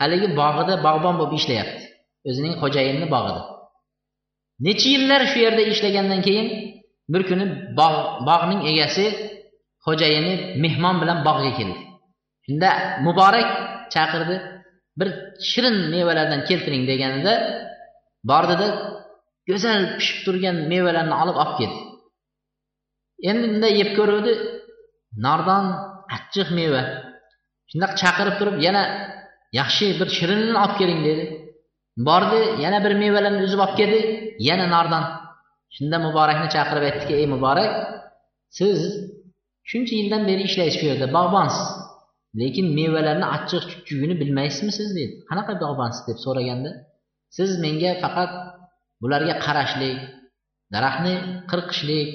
[0.00, 1.82] haligi bog'ida bog'bon bo'lib ishlayapti.
[2.28, 3.40] O'zining xo'jayinni bog'ida.
[4.66, 6.46] Necha yillar shu yerda ishlagandan keyin
[7.12, 7.44] bir kuni
[7.80, 9.04] bog' bog'ning egasi
[9.84, 11.80] xo'jayini mehmon bilan bog'ga keldi.
[12.44, 12.70] Shunda
[13.06, 13.48] muborak
[13.94, 14.36] chaqirdi
[14.98, 15.08] bir
[15.50, 17.34] shirin mevalardan keltiring deganida
[18.30, 18.66] bordida
[19.48, 21.91] go'zal pishib turgan mevalarni olib olib keldi
[23.28, 24.32] endi bunday yeb ko'ruvdi
[25.24, 25.64] nordon
[26.16, 26.82] achchiq meva.
[27.70, 28.82] Shundoq chaqirib turib yana
[29.58, 31.24] yaxshi bir shirinini olib keling dedi.
[32.08, 34.00] Bordi yana bir mevalarni uzib olib keldi
[34.48, 35.04] yana nordon.
[35.76, 37.70] Shunda muborakni chaqirib aytdiki ey muborak
[38.58, 38.78] siz
[39.70, 41.66] shuncha yildan beri ishlaysiz shu yerda bog'bonsiz
[42.40, 44.88] lekin mevalarni achchiq chuchugini bilmaysizmi siz?
[44.98, 46.70] deydi qanaqa bog'bonsiz deb so'raganda
[47.36, 48.32] siz menga faqat
[49.02, 49.98] bularga qarashlik
[50.74, 51.14] daraxtni
[51.50, 52.08] qirqishlik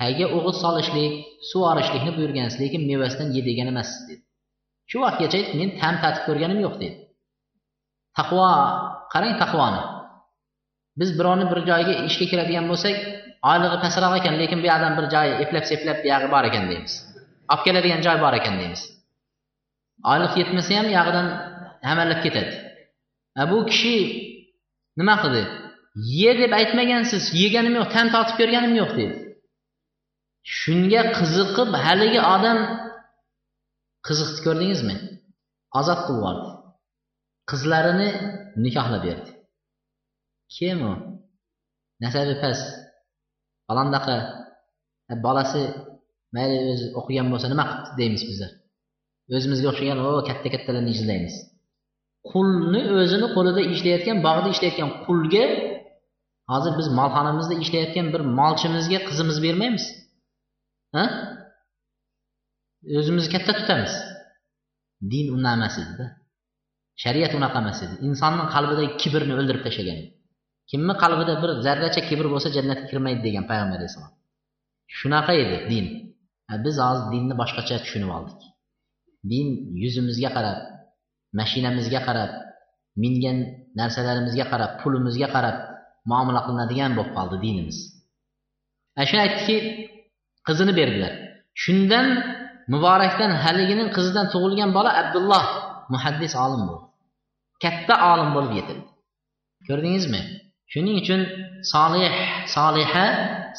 [0.00, 1.12] tagiga o'g'it solishlik
[1.50, 4.22] sug'orishlikni buyurgansiz lekin mevasidan ye degan emassiz dedi.
[4.90, 6.96] Shu vaqtgacha men tam tatib ko'rganim yo'q dedi.
[8.18, 8.48] Taqvo
[9.12, 9.82] qarang taqvoni.
[11.00, 12.96] Biz birovni bir joyga ishga kiradigan bo'lsak
[13.50, 16.94] oylig'i pastroq ekan lekin bu yoqdan bir joyi eplab seplab buyog'i bor ekan deymiz.
[17.52, 18.82] Olib keladigan joy bor ekan deymiz.
[20.10, 21.26] Oylik yetmasa ham yog'idan
[21.88, 22.52] hamallab ketadi.
[23.50, 23.96] Bu kishi
[24.98, 25.42] nima qildi?
[26.20, 29.16] Ye deb aytmagansiz yeganim yo'q tan totib ko'rganim yo'q dedi.
[30.56, 32.58] Shunga qiziqib haligi odam
[34.06, 34.96] qiziqni ko'rdingizmi?
[35.80, 36.50] Ozod qilib yubordi
[37.50, 38.08] qizlarini
[38.64, 39.30] nikohlab berdi.
[40.54, 40.92] Kim u?
[42.04, 42.66] Nasabi past.
[43.66, 44.16] Falondaqa.
[45.12, 45.62] E, bolasi
[46.36, 48.50] mayli o'zi o'qigan bo'lsa nima qilibdi deymiz bizlar
[49.36, 51.34] o'zimizga o'xshagan o katta kattalarni izlaymiz
[52.30, 55.44] qulni o'zini qo'lida ishlayotgan bog'da ishlayotgan qulga
[56.52, 59.84] hozir biz molxonamizda ishlayotgan bir molchimizga qizimizni bermaymiz.
[60.96, 61.04] Ha?
[62.98, 63.92] O'zimizni katta tutamiz.
[65.12, 66.06] Din unaqa emas edida
[67.02, 67.94] shariat unaqa emas edi.
[68.08, 69.98] Insonni qalbidagi kibrni o'ldirib tashlagan.
[70.70, 74.12] Kimni qalbida bir zarracha kibr bo'lsa jannatga kirmaydi degan payg'ambar alayhissalom
[74.98, 75.86] shunaqa edi din.
[76.64, 78.40] Biz hozir dinni boshqacha tushunib oldik.
[79.30, 79.46] Din
[79.82, 80.58] yuzimizga qarab
[81.38, 82.30] mashinamizga qarab
[83.02, 83.38] mingan
[83.80, 85.56] narsalarimizga qarab pulimizga qarab
[86.10, 87.78] muomala qilinadigan bo'lib qoldi dinimiz.
[88.96, 89.56] Ana shuni aytdiki
[90.48, 91.12] qizini berdilar.
[91.62, 92.06] Shundan
[92.72, 95.44] muborakdan haligining qizidan tug'ilgan bola abdulloh
[95.92, 96.86] muhaddis olim bo'ldi.
[97.64, 98.86] Katta olim bo'lib yetildi.
[99.68, 100.22] Ko'rdingizmi?
[100.72, 101.20] Shuning uchun
[101.74, 102.14] solih
[102.56, 103.06] soliha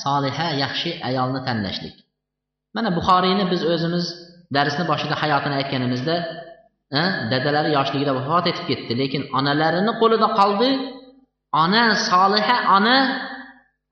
[0.05, 1.95] soliha yaxshi ayolni tanlashlik.
[2.75, 4.05] Mana buxoriyni biz o'zimiz
[4.55, 6.15] darsni boshida hayotini aytganimizda
[7.31, 10.69] dadalari yoshligida vafot etib ketdi lekin onalarini qo'lida qoldi.
[11.63, 12.97] Ona soliha ona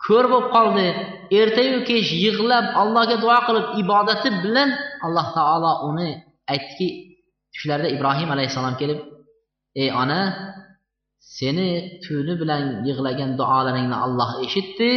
[0.06, 0.88] ko'r bo'lib qoldi.
[1.40, 4.70] Ertayu kech yig'lab allohga duo qilib ibodati bilan
[5.06, 6.10] alloh taolo uni
[6.54, 6.88] aytdiki
[7.54, 9.00] tushlarida ibrohim alayhissalom kelib
[9.82, 10.20] ey ona
[11.38, 11.70] seni
[12.06, 14.90] tuni bilan yig'lagan duolaringni alloh eshitdi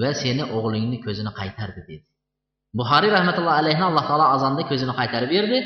[0.00, 2.04] va seni o'g'lingni ko'zini qaytardi dedi.
[2.78, 5.58] Buxoriy rahmatullohi alayhi alloh taolo azonda ko'zini qaytarib berdi.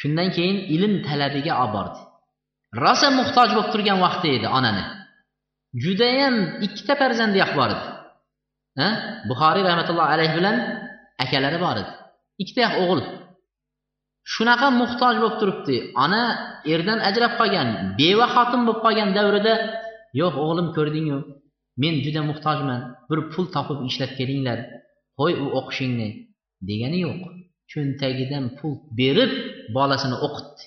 [0.00, 2.00] Shundan keyin ilm talabiga olib bordi
[2.82, 4.84] rosa muhtoj bo'lib turgan vaqti edi onani.
[5.82, 6.34] Judayam
[6.66, 7.86] ikkita farzandi bor edi.
[9.28, 10.56] Buxoriy rahmatullohi alayhi bilan
[11.24, 11.92] akalari bor edi.
[12.42, 13.00] Ikkita o'g'il.
[14.34, 15.76] Shunaqa muhtoj bo'lib turibdi.
[16.04, 16.22] Ona
[16.74, 17.68] erdan ajrab qolgan
[18.00, 19.54] beva xotin bo'lib qolgan davrida
[20.20, 21.18] yo'q o'g'lim ko'rdingyu
[21.82, 22.80] men juda muhtojman.
[23.08, 24.58] Bir pul topib ishlab kelinglar.
[25.18, 26.08] Qo'y u o'qishingni.
[26.68, 27.20] Degani yo'q.
[27.70, 29.32] Cho'ntagidan pul berib
[29.76, 30.64] bolasini o'qitdi.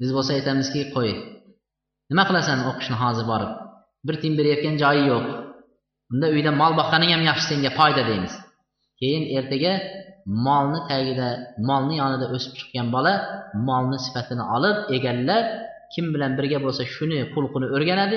[0.00, 1.12] Biz bo'lsa aytamizki qo'y
[2.10, 3.50] nima qilasan o'qishni hozir borib?
[4.06, 5.24] Bir tiyin berayotgan joyi yo'q.
[6.12, 8.34] Unda uyda mol boqqaning ham yaxshi senga foyda deymiz.
[9.00, 9.72] Keyin ertaga
[10.46, 11.28] molni tagida
[11.68, 13.12] molni yonida o'sib chiqqan bola
[13.68, 15.46] molni sifatini olib egallab
[15.94, 18.16] kim bilan birga bo'lsa shuni xulqini o'rganadi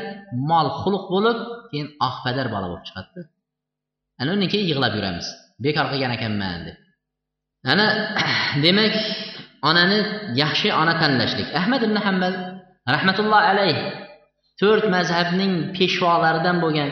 [0.50, 1.38] mol xulq bo'lib
[1.70, 3.22] keyin oqpadar bola bo'lib chiqadida.
[4.22, 5.28] Ana undan keyin yig'lab yuramiz.
[5.66, 6.78] Bekor qilgan ekanman deb.
[7.72, 7.86] Ana
[8.66, 8.96] demak
[9.70, 10.00] onani
[10.42, 11.50] yaxshi ona tanlashlik.
[11.60, 12.34] Ahmad ibn hambal
[12.96, 13.78] rahmatulloh alayh.
[14.60, 16.90] To'rt mazhabning peshvolaridan bo'lgan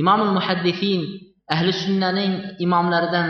[0.00, 1.00] imomul muhaddifin
[1.54, 2.32] ahli sunnaning
[2.64, 3.28] imomlaridan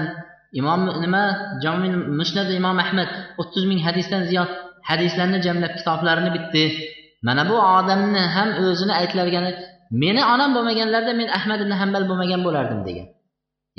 [0.61, 1.25] imom nima?
[1.65, 1.89] Jami
[2.21, 3.11] musnad imom ahmad
[3.41, 4.51] o'ttiz ming hadisdan ziyod
[4.91, 6.65] hadislarni jamlab kitoblarini bitdi.
[7.27, 9.51] Mana bu odamni ham o'zini aytilargani
[10.03, 13.09] meni onam bo'lmaganlarida men ahmad ibn hambal bo'lmagan bo'lardim degan.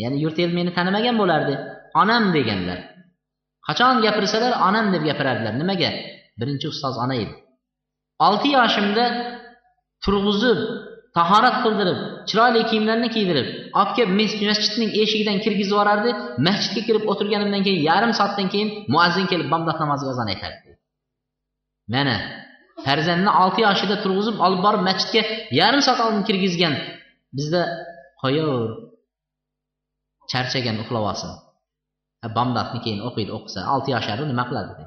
[0.02, 1.54] Ya'ni yurt el meni tanimagan bo'lardi
[2.02, 2.80] onam deganlar.
[3.68, 5.90] Qachon gapirsalar onam deb gapirardilar nimaga?
[6.40, 7.34] Birinchi ustoz ona edi
[8.28, 9.06] olti yoshimda
[10.04, 10.60] turg'izib
[11.18, 12.00] tahorat qildirib
[12.30, 13.48] chiroyli kiyimlarni kiydirib
[13.80, 14.14] olib kelib
[14.50, 16.12] masjidning eshigidan kirgizib yuborardi
[16.48, 20.72] masjidga kirib o'tirganimdan keyin yarim soatdan keyin muazzin kelib bomdod namoziga azon aytardi
[21.94, 22.16] mana
[22.86, 25.22] farzandni olti yoshida turg'izib olib borib masjidga
[25.60, 26.74] yarim soat oldin kirgizgan
[27.38, 27.62] bizda
[28.22, 28.72] qo'yaver
[30.32, 31.32] charchagan uxlab olsin.
[32.38, 34.86] Bomdodni keyin o'qiydi o'qisa olti yoshlar nima qiladi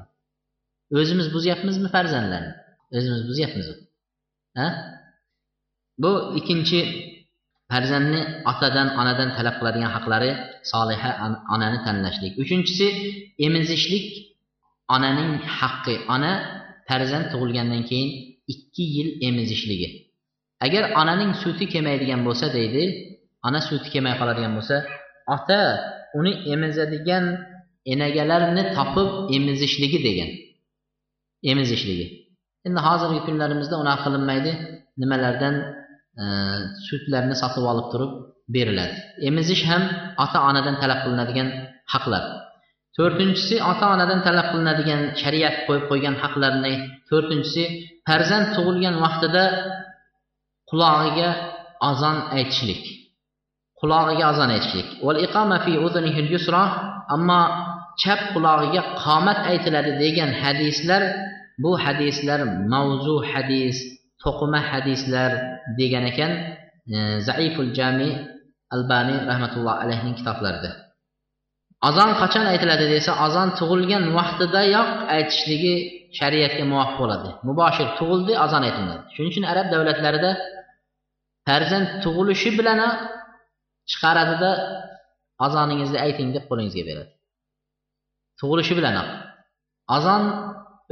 [0.99, 2.51] o'zimiz buzyapmizmi farzandlarni?
[2.97, 3.67] O'zimiz buzyapmiz
[4.57, 4.67] ha?
[6.03, 6.79] Bu ikkinchi
[7.71, 8.21] farzandni
[8.51, 10.31] otadan onadan talab qiladigan haqlari
[10.71, 11.11] soliha
[11.53, 12.33] onani tanlashlik.
[12.43, 12.87] Uchinchisi
[13.45, 14.05] emizishlik
[14.95, 15.95] onaning haqqi.
[16.15, 16.31] Ona
[16.87, 18.09] farzand tug'ilgandan keyin
[18.53, 19.89] ikki yil emizishligi.
[20.65, 22.83] Agar onaning suti kelmaydigan bo'lsa deydi
[23.47, 24.75] ona suti kelmay qoladigan bo'lsa
[25.35, 25.59] ota
[26.19, 27.25] uni emizadigan
[27.93, 30.29] enagalarni topib emizishligi degan.
[31.51, 32.05] Emizishligi.
[32.67, 34.51] Endi hozirgi kunlarimizda unaqa qilinmaydi.
[35.01, 35.55] Nimalardan
[36.21, 36.23] e,
[36.87, 38.11] sutlarni sotib olib turib
[38.55, 38.95] beriladi.
[39.29, 39.83] Emizish ham
[40.23, 41.49] ota onadan talab qilinadigan
[41.93, 42.23] haqlar.
[42.97, 46.73] To'rtinchisi ota onadan talab qilinadigan shariat qo'yib qo'ygan haqlarni
[47.09, 47.63] to'rtinchisi
[48.07, 49.43] farzand tug'ilgan vaqtida
[50.69, 51.29] qulog'iga
[51.89, 52.83] azon aytishlik.
[53.79, 54.87] Qulog'iga azon aytishlik.
[57.15, 57.41] Ammo
[58.01, 61.01] chap qulog'iga qomat aytiladi degan hadislar
[61.63, 62.39] bu hadislar
[62.73, 63.77] mavzu hadis
[64.23, 65.31] to'qima hadislar
[65.79, 66.31] degan ekan
[66.93, 66.97] e,
[67.27, 68.09] zaiful jami
[68.75, 70.71] albani rahmatulloh alayhining kitoblarida.
[71.89, 75.75] Azon qachon aytiladi desa azon tug'ilgan vaqtidayoq aytishligi
[76.19, 77.29] shariatga muvofiq bo'ladi.
[77.47, 80.31] Muboshir tug'ildi azon aytiladi shuning uchun arab davlatlarida
[81.47, 82.79] farzand tug'ilishi bilan
[83.91, 84.51] chiqaradida
[85.45, 87.11] azoningizni ayting deb qo'lingizga beradi.
[88.39, 89.07] Tug'ilishi bilanoq
[89.97, 90.23] azon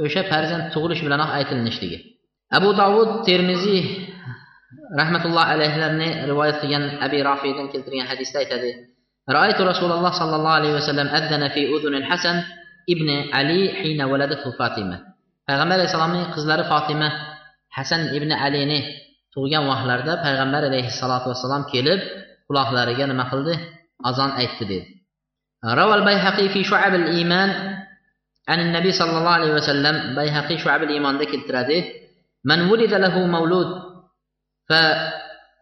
[0.03, 1.97] o'sha farzand tug'ilishi bilanoq aytilinishligi
[2.57, 3.83] abu dovud termiziy
[4.99, 8.71] rahmatulloh alayhilarni rivoyat qilgan abi rafiydan keltirgan hadisda aytadi
[9.37, 12.35] رأيت رسول الله صلى الله عليه وسلم أذن في أذن الحسن
[12.93, 14.97] ابن علي حين ولدته فاطمة
[15.47, 17.07] payg'ambar alayhissalomning qizlari fotima
[17.77, 18.79] hasan ibn alini
[19.33, 21.99] tug'ilgan vaqtlarida payg'ambar alayhissalotu vassalom kelib
[22.47, 23.53] quloqlariga nima qildi
[24.09, 24.87] azon aytdi dedi
[25.63, 27.49] روى البيهقي في شعب الإيمان
[28.49, 31.83] عن النبي صلى الله عليه وسلم بيهقي شعب الإيمان ده كالتراده
[32.45, 33.69] من ولد له مولود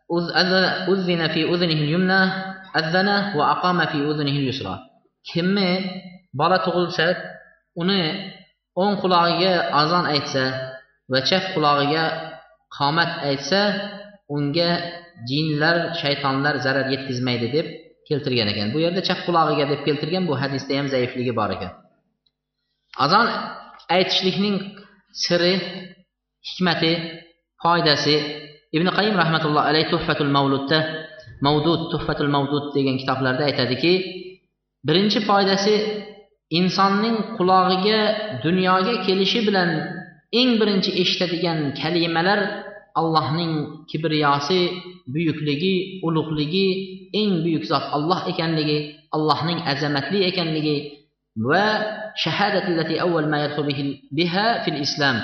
[0.09, 2.21] فأذن في أذنه اليمنى
[2.79, 4.75] أذن وأقام في أذنه اليسرى
[5.21, 5.85] kimni
[6.33, 7.13] bola tug'ilsa
[7.81, 8.01] uni
[8.81, 10.45] o'ng qulog'iga azon aytsa
[11.11, 12.03] va chap qulog'iga
[12.77, 13.61] qomat aytsa
[14.35, 14.69] unga
[15.29, 17.67] jinlar shaytonlar zarar yetkazmaydi deb
[18.09, 21.71] keltirgan ekan bu yerda chap qulog'iga deb keltirgan bu hadisda ham zaifligi bor ekan
[23.04, 23.26] Azon
[23.96, 24.56] aytishlikning
[25.24, 25.54] siri
[26.48, 26.92] hikmati
[27.62, 28.16] foydasi.
[28.76, 30.78] Ibn qayim rahmatulloh alayhi tuhfatul mavludda
[31.46, 33.92] mavdud tuhfatul mavdud degan kitoblarda aytadiki
[34.86, 35.74] birinchi foydasi
[36.58, 38.00] insonning qulog'iga
[38.44, 39.70] dunyoga kelishi bilan
[40.40, 42.40] eng birinchi eshitadigan kalimalar
[43.00, 43.52] allohning
[43.90, 44.60] kibriyosi
[45.12, 45.74] buyukligi
[46.06, 46.68] ulug'ligi
[47.20, 48.78] eng buyuk zot alloh ekanligi
[49.16, 50.76] allohning azamatli ekanligi
[51.36, 51.66] va
[54.16, 55.16] biha fil islam.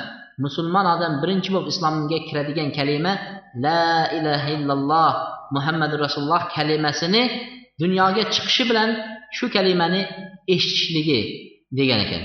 [0.44, 3.12] Musulmon odam birinchi bo'lib islomga kiradigan kalima
[3.64, 3.84] la
[4.18, 5.12] ilaha illalloh
[5.56, 7.22] muhammadu rasululloh kalimasini
[7.82, 8.90] dunyoga chiqishi bilan
[9.36, 10.00] shu kalimani
[10.54, 11.20] eshitishligi
[11.78, 12.22] degan ekan.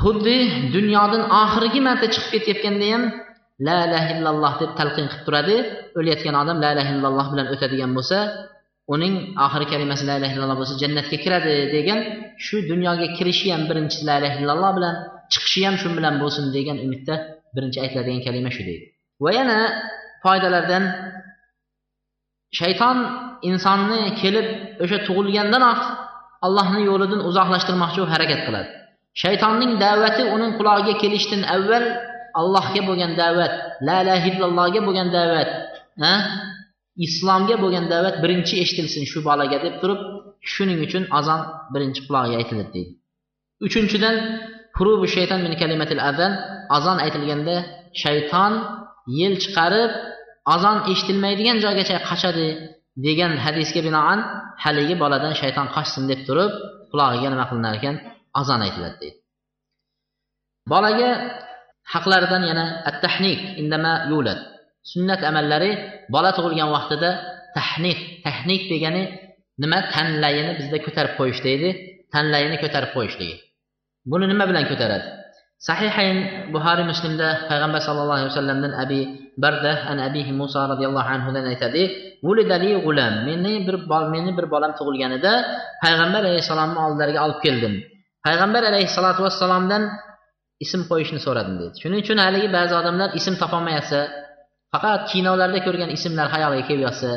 [0.00, 0.36] Xuddi
[0.76, 3.02] dunyodan oxirgi marta chiqib ketayotganda ham
[3.66, 5.56] la ilaha illalloh deb talqin qilib turadi.
[5.98, 8.18] O'layotgan odam la ilaha illalloh bilan o'tadigan bo'lsa
[8.94, 9.14] uning
[9.44, 11.98] oxiri kalimasi la ilaha illalloh bo'lsa jannatga kiradi degan
[12.44, 14.94] shu dunyoga kirishi ham birinchi la ilaha illalloh bilan
[15.32, 17.14] chiqishi ham shu bilan bo'lsin degan umidda
[17.54, 18.84] birinchi aytiladigan kalima shu deydi.
[19.24, 19.58] Va yana
[20.24, 20.84] foydalardan
[22.58, 22.96] shayton
[23.50, 24.46] insonni kelib
[24.84, 25.80] o'sha tug'ilgandanoq
[26.46, 28.68] allohni yo'lidan uzoqlashtirmoqchi bo'lib harakat qiladi.
[29.22, 31.84] Shaytonning da'vati uning qulog'iga kelishdan avval
[32.40, 33.52] allohga bo'lgan da'vat
[33.86, 35.50] la ilaha illallohga bo'lgan da'vat
[37.06, 40.00] islomga bo'lgan da'vat birinchi eshitilsin shu bolaga deb turib
[40.52, 41.40] shuning uchun azon
[41.74, 42.92] birinchi qulog'iga aytiladi deydi.
[43.66, 44.16] Uchinchidan
[44.76, 46.32] hurubu shayton min kalimatil azan.
[46.76, 47.56] Azon aytilganda
[48.02, 48.52] shayton
[49.20, 49.90] yel chiqarib
[50.54, 52.48] azon eshitilmaydigan joygacha qochadi
[53.06, 54.18] degan hadisga binoan
[54.64, 56.52] haligi boladan shayton qochsin deb turib
[56.90, 57.96] qulog'iga nima qilinar ekan?
[58.40, 59.18] Azon aytiladi deydi.
[60.72, 61.10] Bolaga
[61.92, 64.40] haqlaridan yana at tahnik indama yulad.
[64.92, 65.70] Sunnat amallari
[66.14, 67.10] bola tug'ilgan vaqtida
[67.56, 69.02] tahnik tahnik degani
[69.62, 69.78] nima?
[69.94, 71.68] Tanlayini bizda ko'tarib qo'yish deydi.
[72.14, 73.36] Tanlayini ko'tarib qo'yishligi.
[74.10, 75.06] Buni nima bilan ko'taradi?
[75.68, 76.18] Sahihayn
[76.54, 79.00] buxoriy muslimda payg'ambar sallallohu alayhi vasallamdan abi
[79.42, 81.82] barda an abihi muso roziyallohu anhudan aytadi
[82.26, 83.76] vulidali g'ulam meni bir
[84.14, 85.32] meni bir bolam tug'ilganida
[85.84, 87.74] payg'ambar alayhissalomni oldilariga olib keldim.
[88.26, 89.82] Payg'ambar alayhissalotu vassalomdan
[90.64, 94.00] ism qo'yishni so'radim deydi shuning uchun haligi ba'zi odamlar ism topolmayapsa
[94.74, 97.10] faqat kinolarda ko'rgan ismlar xayoliga kelib yotsa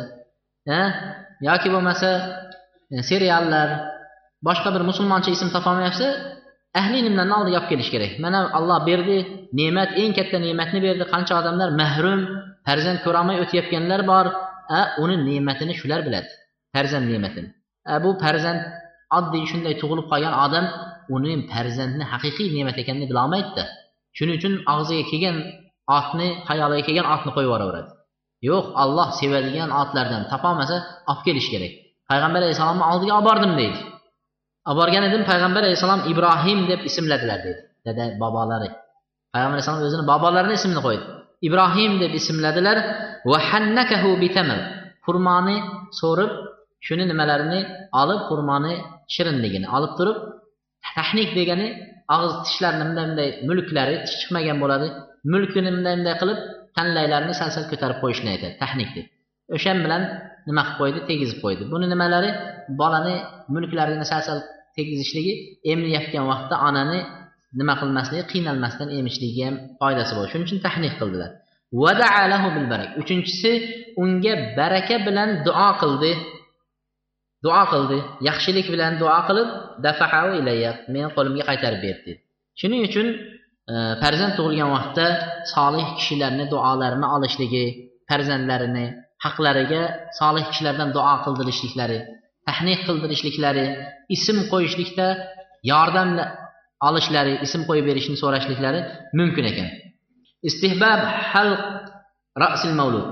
[0.76, 0.80] e,
[1.50, 2.10] yoki bo'lmasa
[2.94, 3.70] e, seriallar
[4.48, 6.08] boshqa bir musulmoncha ism topolmayapsa
[6.80, 8.12] ahli ilmlarni oldiga olib kelish kerak.
[8.24, 9.18] Mana olloh berdi
[9.60, 11.04] ne'mat eng katta ne'matni berdi.
[11.14, 12.22] Qancha odamlar mahrum
[12.68, 14.26] farzand ko'rolmay o'tayotganlar bor
[14.80, 16.30] a uni ne'matini shular biladi.
[16.76, 17.50] Farzand ne'matini
[18.04, 18.62] bu farzand
[19.18, 20.66] oddiy shunday tug'ilib qolgan odam
[21.16, 23.64] uni farzandni haqiqiy ne'mat ekanini bilolmaydida.
[24.18, 25.36] Shuning uchun og'ziga kelgan
[25.98, 27.90] otni xayoliga kelgan otni qo'yib yuboraveradi.
[28.50, 30.76] Yo'q olloh sevadigan otlardan topolmasa
[31.10, 31.74] olib kelish kerak.
[32.10, 33.80] Payg'ambar alayhissalomni oldiga olib bordim deydi.
[34.70, 38.70] Olib borgan edim payg'ambar alayhissalom ibrohim deb ismladilar deydi dada bobolari.
[39.34, 41.06] Payg'ambar alayhissalom o'zini bobolarini ismini qo'ydi.
[41.48, 42.78] Ibrohim deb ismladilar.
[43.32, 44.60] Va hannakahu bitamr
[45.06, 45.58] xurmoni
[46.00, 46.32] so'rib
[46.86, 47.60] shuni nimalarini
[48.02, 48.74] olib xurmoni
[49.14, 50.18] shirinligini olib turib
[50.96, 51.68] tahnik degani
[52.16, 54.88] og'iz tishlarini bunday bunday mulklari tish chiqmagan bo'ladi.
[55.32, 56.40] Mulkini bunday qilib
[56.78, 58.54] tanlaylarni sal sal ko'tarib qo'yishni aytadi.
[58.64, 59.08] Tahnik deb.
[59.56, 60.02] O'sha bilan
[60.50, 61.00] nima qilib qo'ydi?
[61.10, 61.64] Tegizib qo'ydi.
[61.74, 62.30] Buni nimalari?
[62.80, 63.16] Bolani
[63.54, 64.40] mulklarini sal sal
[64.78, 65.34] tegizishligi
[65.72, 67.00] emlayotgan vaqtda onani
[67.60, 71.32] nima qilmasligi qiynalmasdan emishligi ham foydasi bor shuning uchun tahnik qildilar.
[73.02, 73.52] Uchinchisi
[74.02, 76.12] unga baraka bilan duo qildi.
[77.46, 77.98] Duo qildi.
[78.30, 79.50] Yaxshilik bilan duo qilib
[80.94, 82.12] meni qo'limga qaytarib berdi.
[82.60, 83.08] Shuning uchun
[84.02, 85.06] farzand tug'ilgan vaqtda
[85.54, 87.66] solih kishilarni duolarini olishligi
[88.10, 88.86] farzandlarini
[89.26, 89.82] haqlariga
[90.20, 92.00] solih kishilardan duo qildirishliklari
[92.48, 93.66] tahnih qildirishliklari
[94.16, 95.08] ism qo'yishlikda
[95.72, 96.10] yordam
[96.88, 98.80] olishlari ism qo'yib berishni so'rashliklari
[99.20, 99.68] mumkin ekan.
[100.50, 101.02] Istihbab
[101.32, 101.50] hal
[102.44, 103.08] rasil mavlud.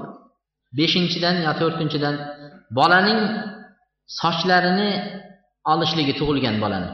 [0.80, 2.16] Beshinchidan yo to'rtinchidan
[2.78, 3.22] bolaning
[4.20, 4.90] sochlarini
[5.74, 6.90] olishligi tug'ilgan bolani.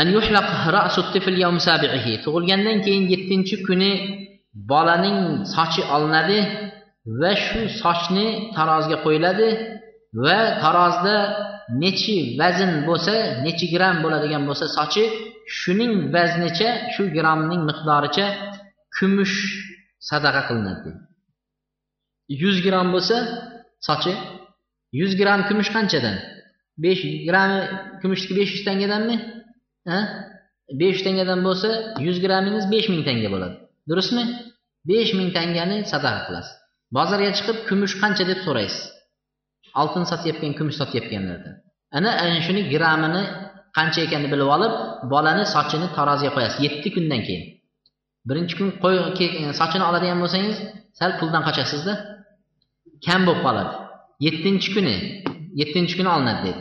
[0.00, 3.92] An yuhlaq ra'su tifl yawm sabihi tug'ilgandan keyin 7-chi kuni
[4.70, 5.18] bolaning
[5.54, 6.38] sochi olinadi
[7.20, 8.26] va shu sochni
[8.56, 9.48] tarozga qo'yiladi
[10.24, 11.16] va tarozda
[11.82, 13.14] nechi vazn bo'lsa
[13.46, 15.04] nechi gram bo'ladigan bo'lsa sochi
[15.58, 18.26] shuning vaznicha shu grammning miqdoricha
[18.96, 19.36] kumush
[20.08, 20.90] sadaqa qilinadi
[22.42, 23.16] yuz gramm bo'lsa
[23.86, 24.12] sochi
[25.00, 26.16] yuz gramm kumush qanchadan
[26.84, 27.60] besh grammi
[28.00, 29.16] kumushniki besh yuz tangadanmi
[30.80, 31.68] besh yuz tangadan bo'lsa
[32.06, 33.56] yuz grammingiz besh ming tanga bo'ladi.
[33.90, 34.24] Durustmi?
[34.90, 36.54] Besh ming tangani sadaqa qilasiz.
[36.96, 38.82] Bozorga chiqib kumush qancha deb so'raysiz.
[39.80, 41.54] Oltin sotayotgan kumush sotayotganlardan
[41.96, 43.22] ana ana shuni grammini
[43.76, 44.72] qancha ekanini bilib olib
[45.12, 47.44] bolani sochini taroziga qo'yasiz yetti kundan keyin.
[48.28, 50.56] Birinchi kun qo'y e, sochini oladigan bo'lsangiz
[50.98, 51.94] sal puldan qochasizda.
[53.06, 53.72] Kam bo'lib qoladi.
[54.26, 54.96] Yettinchi kuni
[55.60, 56.60] yettinchi kuni olinadi dedi.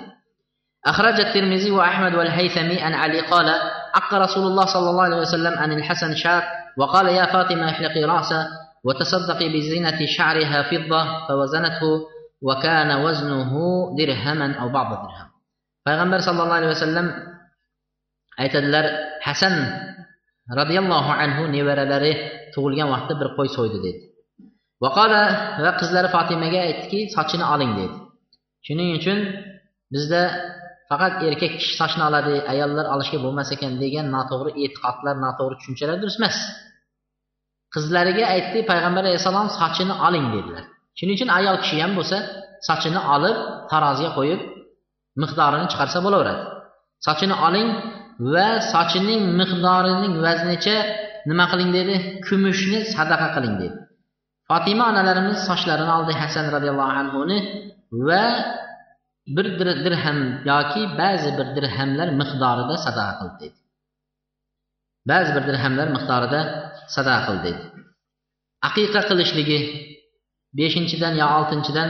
[0.86, 3.48] أخرج الترمذي وأحمد والهيثمي عن علي قال
[3.94, 6.42] عق رسول الله صلى الله عليه وسلم عن الحسن شاب
[6.78, 8.46] وقال يا فاطمة احلقي رأسه
[8.84, 11.82] وتصدقي بزينة شعرها فضة فوزنته
[12.42, 13.52] وكان وزنه
[13.98, 15.28] درهما أو بعض درهم
[15.88, 17.06] payg'ambar sallallohu alayhi vasallam
[18.42, 18.84] aytadilar
[19.26, 19.54] hasan
[20.60, 22.12] roziyallohu anhu nevaralari
[22.54, 24.00] tug'ilgan vaqtda bir qo'y so'ydi dedi
[24.84, 25.22] vaqola
[25.64, 27.96] va qizlari fotimaga aytdiki sochini oling dedi
[28.66, 29.18] shuning uchun
[29.92, 30.22] bizda
[30.93, 36.19] faqat erkak kishi sochni oladi ayollar olishga bo'lmas ekan degan noto'g'ri e'tiqodlar noto'g'ri tushunchalar durust
[36.21, 36.37] emas.
[37.73, 40.63] Qizlariga aytdi payg'ambar alayhissalom sochini oling dedilar.
[40.97, 42.17] Shuning uchun ayol kishi ham bo'lsa
[42.67, 43.37] sochini olib
[43.71, 44.41] taroziga qo'yib
[45.21, 46.41] miqdorini chiqarsa bo'laveradi.
[47.07, 47.67] Sochini oling
[48.33, 50.77] va sochining miqdorining vaznicha
[51.29, 51.95] nima qiling dedi?
[52.25, 53.77] Kumushni sadaqa qiling dedi.
[54.49, 57.37] Fotima onalarimiz sochlarini oldi hasan roziyallohu anhuni
[58.07, 58.25] va
[59.35, 59.45] bir
[59.85, 60.19] dirham
[60.51, 63.59] yoki ba'zi bir dirhamlar miqdorida sadaqa qildi dedi
[65.09, 66.39] ba'zi bir dirhamlar miqdorida
[66.95, 67.61] sadaqa qildi dedi
[68.67, 69.59] aqiqa qilishligi
[70.59, 71.89] beshinchidan yo oltinchidan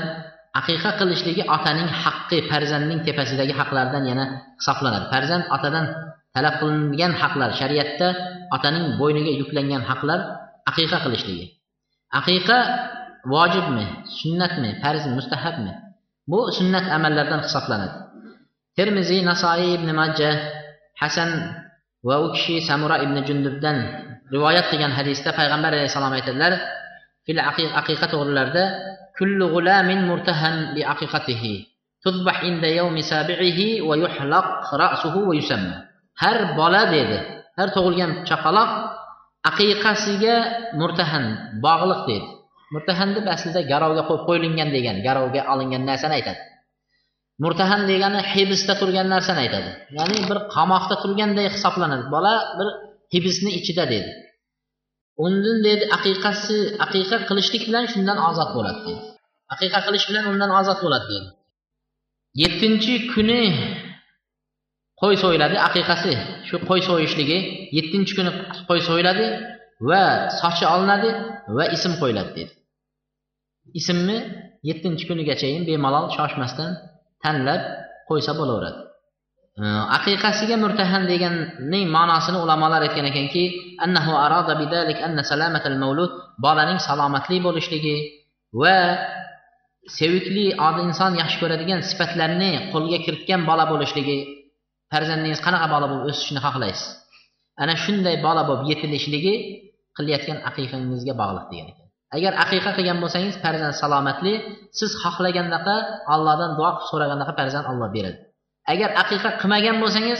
[0.60, 4.26] aqiqa qilishligi otaning haqqi farzandning tepasidagi haqlardan yana
[4.60, 5.06] hisoblanadi.
[5.14, 5.86] Farzand otadan
[6.36, 8.08] talab qilingan haqlar shariatda
[8.56, 10.20] otaning bo'yniga yuklangan haqlar
[10.72, 11.46] aqiqa qilishligi.
[12.20, 12.58] Aqiqa
[13.34, 13.86] vojibmi
[14.20, 15.74] sunnatmi farzmi mustahabmi?
[16.28, 17.98] Bu sunnat amallardan hisoblanadi.
[18.78, 20.30] Termiziy nasoiy ibn majja
[21.02, 21.30] hasan
[22.08, 23.78] va u kishi samura ibn jundubdan
[24.34, 26.54] rivoyat qilgan hadisda payg'ambar alayhissalom aytadilar
[27.26, 27.40] fil
[27.80, 28.64] aqiqa to'g'rilarida
[29.18, 31.56] kullu g'ulamin murtahan bi aqiqatihi
[32.04, 34.48] tuzbah inda yawmi sabi'ihi va yuhlaq
[34.82, 35.78] ra'suhu va yusamma.
[36.22, 37.18] Har bola dedi
[37.58, 38.72] har tug'ilgan chaqaloq
[39.50, 40.36] aqiqasiga
[40.80, 41.26] murtahan
[41.64, 42.28] bog'liq dedi.
[42.74, 46.42] Murtahan deb aslida garovga qo'yib qo'yilgan degan garovga olingan narsani aytadi.
[47.44, 49.70] Murtahan degani hibsda turgan narsani aytadi.
[49.98, 52.04] Ya'ni bir qamoqda turganday hisoblanadi.
[52.16, 52.68] Bola bir
[53.14, 54.10] hibsni ichida dedi.
[55.26, 59.02] Undan dedi aqiqasi aqiqa qilishlik bilan shundan ozod bo'ladi dedi.
[59.54, 61.28] Aqiqa qilish bilan undan ozod bo'ladi dedi.
[62.42, 63.44] Yettinchi kuni
[65.02, 66.14] qo'y so'yiladi aqiqasi
[66.48, 67.38] shu qo'y so'yishligi.
[67.78, 68.32] Yettinchi kuni
[68.70, 69.26] qo'y so'yiladi
[69.90, 70.04] va
[70.40, 71.10] sochi olinadi
[71.56, 72.54] va ism qo'yiladi dedi.
[73.80, 74.18] Ismni
[74.70, 76.72] yettinchi kunigachayin bemalol shoshmasdan
[77.24, 77.62] tanlab
[78.10, 78.80] qo'ysa bo'laveradi.
[79.98, 83.44] Aqiqasiga murtahan deganning ma'nosini ulamolar aytgan ekanki
[83.86, 86.12] annahu arada bidalik anna salamatal mavlud
[86.46, 87.96] bolaning salomatli bo'lishligi
[88.62, 88.78] va
[89.98, 90.46] sevikli
[90.88, 94.18] inson yaxshi ko'radigan sifatlarni qo'lga kiritgan bola bo'lishligi.
[94.92, 96.84] Farzandingiz qanaqa bola bo'lib o'sishini xohlaysiz?
[97.62, 99.34] Ana shunday bola bo'lib yetilishligi
[99.98, 101.83] qilayotgan aqiqangizga bog'liq degan ekan.
[102.16, 104.34] Agar aqiqa qilgan bo'lsangiz farzand salomatli.
[104.80, 105.76] Siz xohlagandaqa
[106.14, 108.20] allohdan duo qilib so'ragandaqa farzand olloh beradi.
[108.74, 110.20] Agar aqiqa qilmagan bo'lsangiz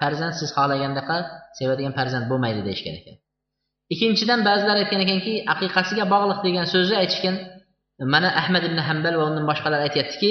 [0.00, 1.16] farzand siz xohlagandaqa
[1.58, 3.16] sevadigan farzand bo'lmaydi deyishgan ekan.
[3.94, 7.36] Ikkinchidan ba'zilar aytgan ekanki aqiqasiga bog'liq degan so'zni aytishgan.
[8.14, 10.30] Mana ahmad ibn hambal va undan boshqalar aytyaptiki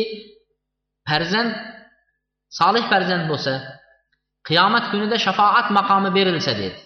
[1.09, 1.51] farzand
[2.59, 3.53] solih farzand bo'lsa
[4.47, 6.79] qiyomat kunida shafoat maqomi berilsa dedi.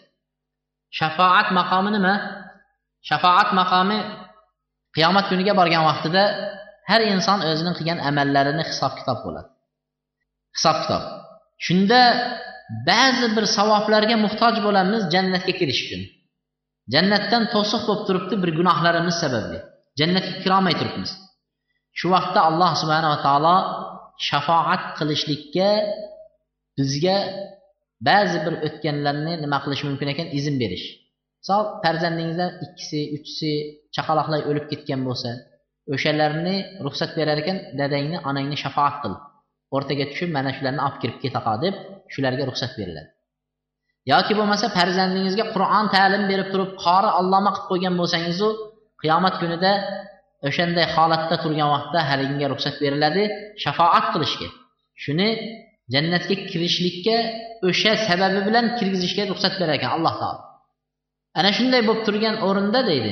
[0.99, 2.13] Shafoat maqomi nima?
[3.09, 3.99] Shafoat maqomi
[4.95, 6.23] qiyomat kuniga borgan vaqtida
[6.89, 9.49] har inson o'zining qilgan amallarini hisob kitob bo'ladi.
[10.55, 11.03] Hisob kitob.
[11.65, 12.01] Shunda
[12.89, 16.01] ba'zi bir savoblarga muhtoj bo'lamiz jannatga kirish uchun.
[16.93, 19.59] Jannatdan to'siq bo'lib turibdi bir gunohlarimiz sababli.
[19.99, 21.11] Jannatga kirolmay turibmiz.
[21.99, 23.57] Shu vaqtda alloh subhanava taolo
[24.27, 25.69] shafoat qilishlikka
[26.77, 27.17] bizga
[28.09, 30.27] ba'zi bir o'tganlarni nima qilish mumkin ekan?
[30.39, 30.85] Izn berish.
[31.47, 33.51] Misol farzandingizdan ikkisi uchisi
[33.95, 35.29] chaqaloqlar o'lib ketgan bo'lsa
[35.93, 39.13] o'shalarni ruxsat berar ekan dadangni onangni shafoat qil.
[39.75, 41.75] O'rtaga tushib mana shularni olib kirib ketaqa deb
[42.13, 43.09] shularga ruxsat beriladi.
[44.11, 48.49] Yoki bo'lmasa farzandingizga qur'on ta'lim berib turib qori alloma qilib qo'ygan bo'lsangizu
[49.01, 49.71] qiyomat kunida
[50.47, 53.23] o'shanday holatda turgan vaqtda haligiga ruxsat beriladi
[53.63, 54.47] shafoat qilishga.
[55.03, 55.29] Shuni
[55.93, 57.17] jannatga kirishlikka
[57.67, 60.46] o'sha sababi bilan kirgizishga ruxsat berar ekan alloh taolo.
[61.39, 63.11] Ana shunday bo'lib turgan o'rinda deydi.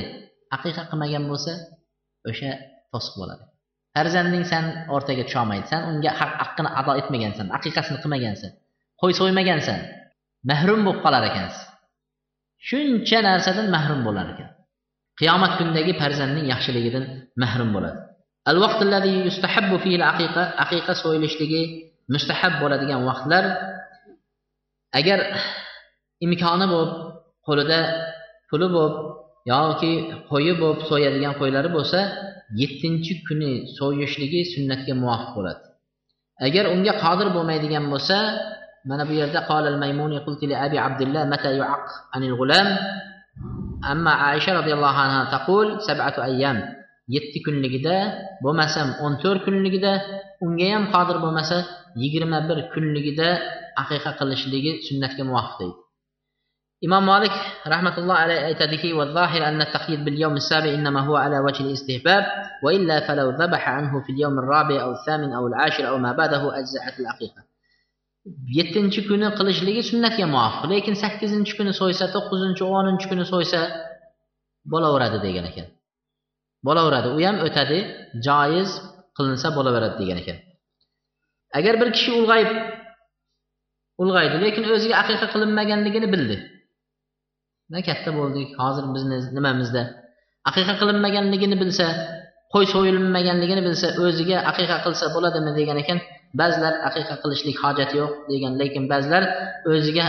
[0.56, 1.52] Aqiqa qilmagan bo'lsa
[2.30, 2.50] o'sha
[2.92, 3.44] to'siq bo'ladi.
[3.94, 4.64] Farzanding san
[4.94, 5.66] o'rtaga tusholmaydi.
[5.72, 8.50] San unga haqqini ado etmagansan aqiqasini qilmagansan
[9.00, 9.78] qo'y so'ymagansan
[10.50, 11.62] mahrum bo'lib qolar ekansiz.
[12.68, 14.50] Shuncha narsadan mahrum bo'lar ekan.
[15.20, 17.04] Qiyomat kunidagi farzandning yaxshiligidan
[17.42, 17.98] mahrum bo'ladi.
[18.50, 18.58] Al
[19.28, 21.62] yustahabbu fihi aqiqa aqiqa so'yilishligi
[22.14, 23.44] mustahab bo'ladigan vaqtlar
[24.98, 25.18] agar
[26.26, 26.92] imkoni bo'lib
[27.46, 27.80] qo'lida
[28.50, 28.94] puli bo'lib
[29.52, 29.92] yoki
[30.30, 32.00] qo'yi bo'lib so'yadigan qo'ylari bo'lsa
[32.60, 35.62] yettinchi kuni so'yishligi sunnatga muvofiq bo'ladi.
[36.46, 38.16] Agar unga qodir bo'lmaydigan bo'lsa
[38.88, 41.86] mana bu yerda qolal maymuni qulti li abi abdullah mata yuaq
[42.16, 42.68] anil g'ulam
[43.92, 46.58] amma aisha roziyallohu anha taqul sab'atu ayyam.
[47.14, 47.96] Yetti kunligida
[48.44, 49.92] bo'lmasam o'n to'rt kunligida
[50.44, 51.56] unga ham qodir bo'lmasa
[52.02, 53.28] yigirma bir kunligida
[53.82, 55.85] aqiqa qilishligi sunnatga muvofiq deydi.
[56.84, 57.30] إمام مالك
[57.66, 62.24] رحمة الله عليه اعتذره والظاهر أن التقييد باليوم السابع إنما هو على وجه الاستهباب
[62.62, 67.00] وإلا فلو ذبح عنه في اليوم الرابع أو الثامن أو العاشر أو ما بعده أجزحت
[67.00, 67.44] الأقيقة
[68.56, 73.68] يتن شكون قلش لي سنة يا لكن سكزن شكون سويسة تقزن شوان شكون سويسة.
[74.64, 75.64] بلا ورد ديگن اكن
[76.64, 77.06] بلا ورد.
[77.06, 78.68] ويام اتدي جايز
[79.14, 80.38] قلنسا بلا ورد ديگن اكن
[81.54, 82.46] اگر بر الغيب
[84.00, 86.55] الغيب لكن اوزي عقيقة قلن ما قلن بلده
[87.88, 89.82] katta bo'ldik hozir bizni nimamizda?
[90.50, 91.86] Aqiqa qilinmaganligini bilsa
[92.54, 95.98] qo'y so'yilmaganligini bilsa o'ziga aqiqa qilsa bo'ladimi degan ekan.
[96.40, 99.22] Ba'zilar aqiqa qilishlik hojati yo'q degan lekin ba'zilar
[99.72, 100.06] o'ziga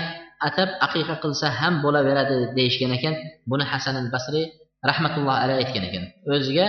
[0.47, 3.13] atab aqiqa qilsa ham bo'laveradi deyishgan ekan.
[3.51, 4.45] Buni hasan al basriy
[4.89, 6.03] rahmatulloh alayhi aytgan ekan.
[6.33, 6.65] O'ziga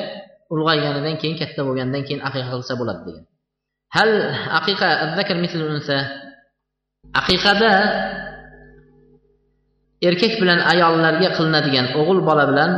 [0.54, 3.24] ulg'ayganidan keyin katta bo'lgandan keyin aqiqa qilsa bo'ladi degan.
[3.96, 4.10] Hal
[4.58, 4.88] aqiqa
[7.20, 7.72] aqiqada
[10.02, 12.70] erkak bilan ayollarga qilinadigan o'g'il bola bilan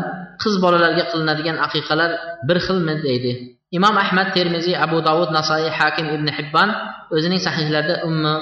[0.43, 2.11] qiz bolalarga qilinadigan aqiqalar
[2.49, 3.33] bir xilmi deydi.
[3.79, 6.69] Imom ahmad termiziy abu dovud nasoiy hakim ibn hibban
[7.15, 8.35] o'zining sahihlarida ummi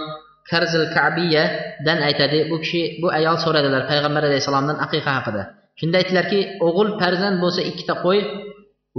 [0.50, 5.42] karzil kabiyadan aytadi bu kishi bu ayol so'radilar payg'ambar alayhissalomdan aqiqa haqida.
[5.80, 8.20] Shunda aytdilarki o'g'il farzand bo'lsa ikkita qo'y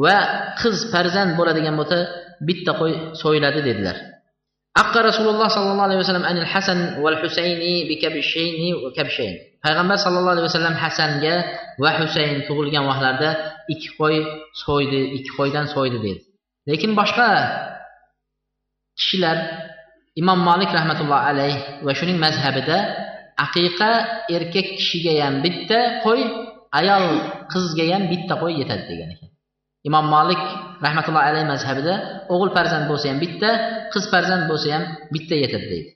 [0.03, 0.17] va
[0.61, 1.97] qiz farzand bo'ladigan bo'lsa
[2.47, 3.97] bitta qo'y so'yiladi dedilar.
[4.82, 9.36] Aqqa Rasululloh sallallohu alayhi vasallam anil Hasan val Husayni bi kabshayni va kabshayn.
[9.64, 11.36] Payg'ambar sallallohu alayhi vasallam Hasanga
[11.84, 13.30] va Husayn tug'ilgan vaqtlarda
[13.74, 14.18] ikki qo'y
[14.64, 16.20] so'ydi, ikki qo'ydan so'ydi dedi.
[16.70, 17.28] Lekin boshqa
[18.99, 19.38] kishilar
[20.22, 21.55] Imom Malik rahmatullohi alayh
[21.86, 22.78] va shuning mazhabida
[23.45, 23.91] aqiqa
[24.36, 26.22] erkak kishiga ham bitta qo'y,
[26.80, 27.05] ayol
[27.51, 29.30] qizga ham bitta qo'y yetadi degan ekan.
[29.88, 30.41] imom molik
[30.86, 31.93] rahmatullohi alayhi mazhabida
[32.34, 33.49] o'g'il farzand bo'lsa ham bitta
[33.93, 34.84] qiz farzand bo'lsa ham
[35.14, 35.89] bitta yetadi deydi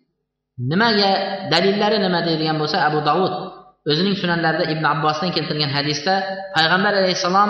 [0.58, 1.12] nimaga
[1.52, 3.34] dalillari nima deydigan bo'lsa abu davud
[3.90, 6.14] o'zining sunanlarida ibn abbosdan keltirgan hadisda
[6.56, 7.50] payg'ambar alayhissalom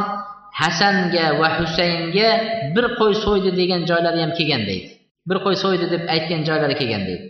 [0.62, 2.30] hasanga va husaynga
[2.76, 4.88] bir qo'y so'ydi degan joylari ham kelgan deydi.
[5.30, 7.26] Bir qo'y so'ydi deb aytgan joylari kelgan deydi.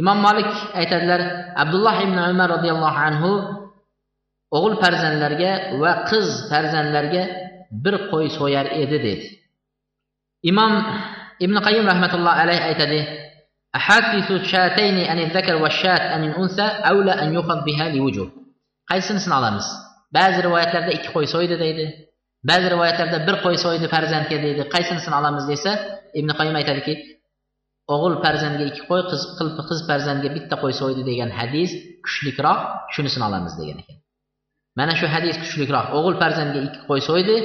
[0.00, 0.50] Imom molik
[0.80, 1.20] aytadilar
[1.62, 3.30] abdulloh ibn umar roziyallohu anhu
[4.56, 5.52] o'g'il farzandlarga
[5.82, 7.22] va qiz farzandlarga
[7.84, 9.26] bir qo'y so'yar edi dedi.
[10.50, 10.72] Imom
[11.44, 13.00] ibn qayim rahmatullohi alayhi aytadi
[13.76, 18.30] أحاكث الشاتين أن الذكر والشات أن الأنثى أولى أن يؤخذ بها لوجوه
[18.90, 19.66] qaysinisini olamiz
[20.16, 21.84] ba'zi rivoyatlarda ikki qo'y so'ydi deydi
[22.50, 25.70] ba'zi rivoyatlarda bir qo'y so'ydi farzandga deydi qaysinisini olamiz desa
[26.18, 26.94] ibn qayim aytadiki
[27.94, 29.22] o'g'il farzandga ikki qo'y qiz
[29.68, 31.70] qiz farzandga bitta qo'y so'ydi degan hadis
[32.04, 32.60] kuchlikroq
[32.94, 33.96] shunisini olamiz degan ekan
[34.78, 37.36] mana shu hadis kuchliroq o'g'il farzandga ikki qo'y so'ydi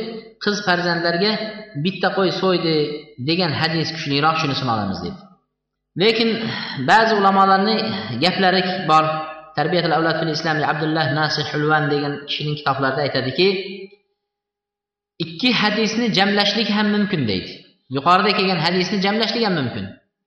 [0.43, 1.31] qiz farzandlarga
[1.85, 2.75] bitta qo'y so'ydi
[3.29, 5.19] degan hadis kuchliroq shunisini olamiz deydi
[6.01, 6.29] lekin
[6.89, 7.75] ba'zi ulamolarni
[8.23, 9.05] gaplari bor.
[9.57, 10.57] Tarbiyatul avlad fil islam
[11.19, 13.47] nasih hulvan degan kishining kitoblarida aytadiki
[15.23, 17.51] ikki hadisni jamlashlik ham mumkin deydi.
[17.95, 19.85] Yuqorida kelgan hadisni jamlashlik ham mumkin.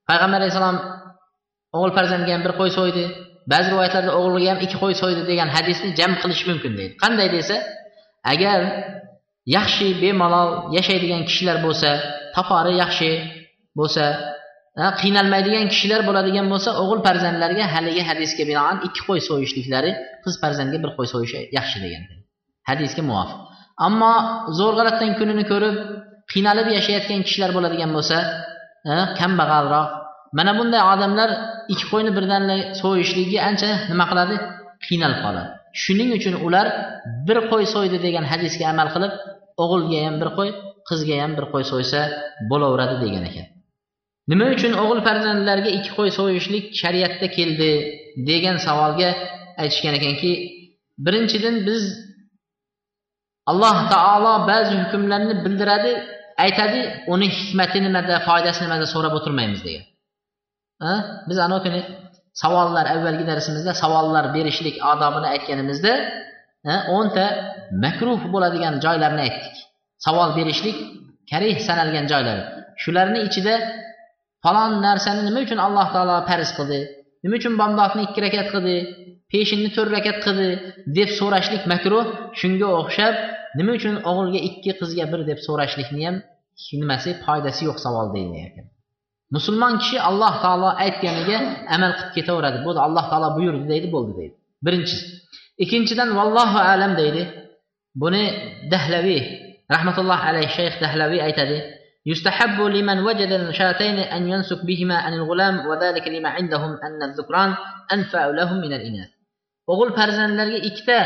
[0.09, 0.79] Payg'ambar alayhissalom
[1.77, 3.05] o'g'il farzandga ham bir qo'y so'ydi
[3.53, 6.93] ba'zi rivoyatlarda o'g'liga ham ikki qo'y so'ydi degan hadisni jam qilish mumkin deydi.
[7.03, 7.57] Qanday desa
[8.33, 8.61] agar
[9.57, 11.91] yaxshi bemalol yashaydigan kishilar bo'lsa
[12.37, 13.11] topori yaxshi
[13.79, 14.05] bo'lsa
[15.01, 19.91] qiynalmaydigan kishilar bo'ladigan bo'lsa o'g'il farzandlarga haligi hadisga binoan ikki qo'y so'yishliklari
[20.25, 22.03] qiz farzandga bir qo'y so'yishi yaxshi degan
[22.71, 23.39] hadisga muvofiq.
[23.87, 24.13] Ammo
[24.59, 25.77] zo'rg'alatdan kunini ko'rib
[26.33, 28.17] qiynalib yashayotgan kishilar bo'ladigan bo'lsa
[29.19, 29.89] kambag'alroq.
[30.39, 31.31] Mana bunday odamlar
[31.73, 32.45] ikki qo'yni birdan
[32.83, 34.35] so'yishligiga ancha nima qiladi?
[34.87, 35.49] Qiynalib qoladi.
[35.83, 36.67] Shuning uchun ular
[37.29, 39.13] bir qo'y so'ydi degan hadisga amal qilib
[39.63, 40.51] o'g'ilga ham bir qo'y
[40.89, 42.01] qizga ham bir qo'y so'ysa
[42.51, 43.47] bo'laveradi degan ekan.
[44.31, 47.71] Nima uchun o'g'il farzandlarga ikki qo'y so'yishlik shariatda keldi
[48.29, 49.11] degan savolga
[49.63, 50.33] aytishgan ekanki
[51.05, 51.83] birinchidan biz
[53.51, 55.93] alloh taolo ba'zi hukmlarni bildiradi
[56.45, 56.81] aytadi
[57.13, 59.85] uni hikmati nimada foydasi nimada so'rab o'tirmaymiz degan.
[61.29, 61.81] Biz anavi kuni
[62.43, 65.93] savollar avvalgi darsimizda savollar berishlik odobini aytganimizda
[66.97, 67.25] o'nta
[67.85, 69.57] makruh bo'ladigan joylarni aytdik.
[70.07, 70.77] Savol berishlik
[71.31, 72.39] karih sanalgan joylar.
[72.83, 73.55] Shularni ichida
[74.45, 76.81] falon narsani nima uchun alloh taolo farz qildi?
[77.25, 78.77] Nima uchun bomdodni ikki rakat qildi?
[79.33, 80.49] Peshinni to'rt rakat qildi?
[80.99, 82.07] deb so'rashlik makruh.
[82.41, 83.15] Shunga o'xshab
[83.59, 86.17] nima uchun o'g'ilga ikki qizga bir deb so'rashlikni ham
[86.83, 88.63] nimasi foydasi yo'q savol deyilyapti
[89.35, 91.39] musulmon kishi alloh taolo aytganiga
[91.75, 92.59] amal qilib ketaveradi.
[92.67, 94.35] Bo'ldi alloh taolo buyurdi deydi bo'ldi deydi.
[94.67, 95.05] Birinchisi.
[95.63, 97.23] Ikkinchidan vallohu alam deydi.
[98.03, 98.25] Buni
[98.73, 99.23] dahlaviy
[99.75, 101.57] rahmatulloh alayhi shayx dahlaviy aytadi.
[102.06, 107.56] يستحب لمن وجد الشاتين أن ينسك بهما عن الغلام وذلك لما عندهم أن الذكران
[107.94, 109.10] أنفع لهم من الإناث
[109.72, 110.98] o'g'il farzandlarga ikkita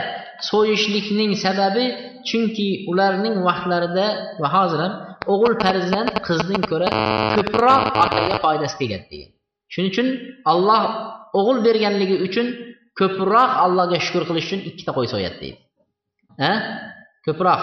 [0.49, 1.85] so'yishlikning sababi
[2.29, 4.07] chunki ularning vaqtlarida
[4.41, 4.93] va hozir ham
[5.33, 6.87] o'g'il farzand qizdan ko'ra
[7.35, 9.31] ko'proq otaga foydasi tegadi degan
[9.73, 10.07] shuning uchun
[10.51, 10.81] olloh
[11.39, 12.47] o'g'il berganligi uchun
[12.99, 15.59] ko'proq allohga shukur qilish uchun ikkita qo'y so'yadi deydi
[16.49, 16.51] a
[17.25, 17.61] ko'proq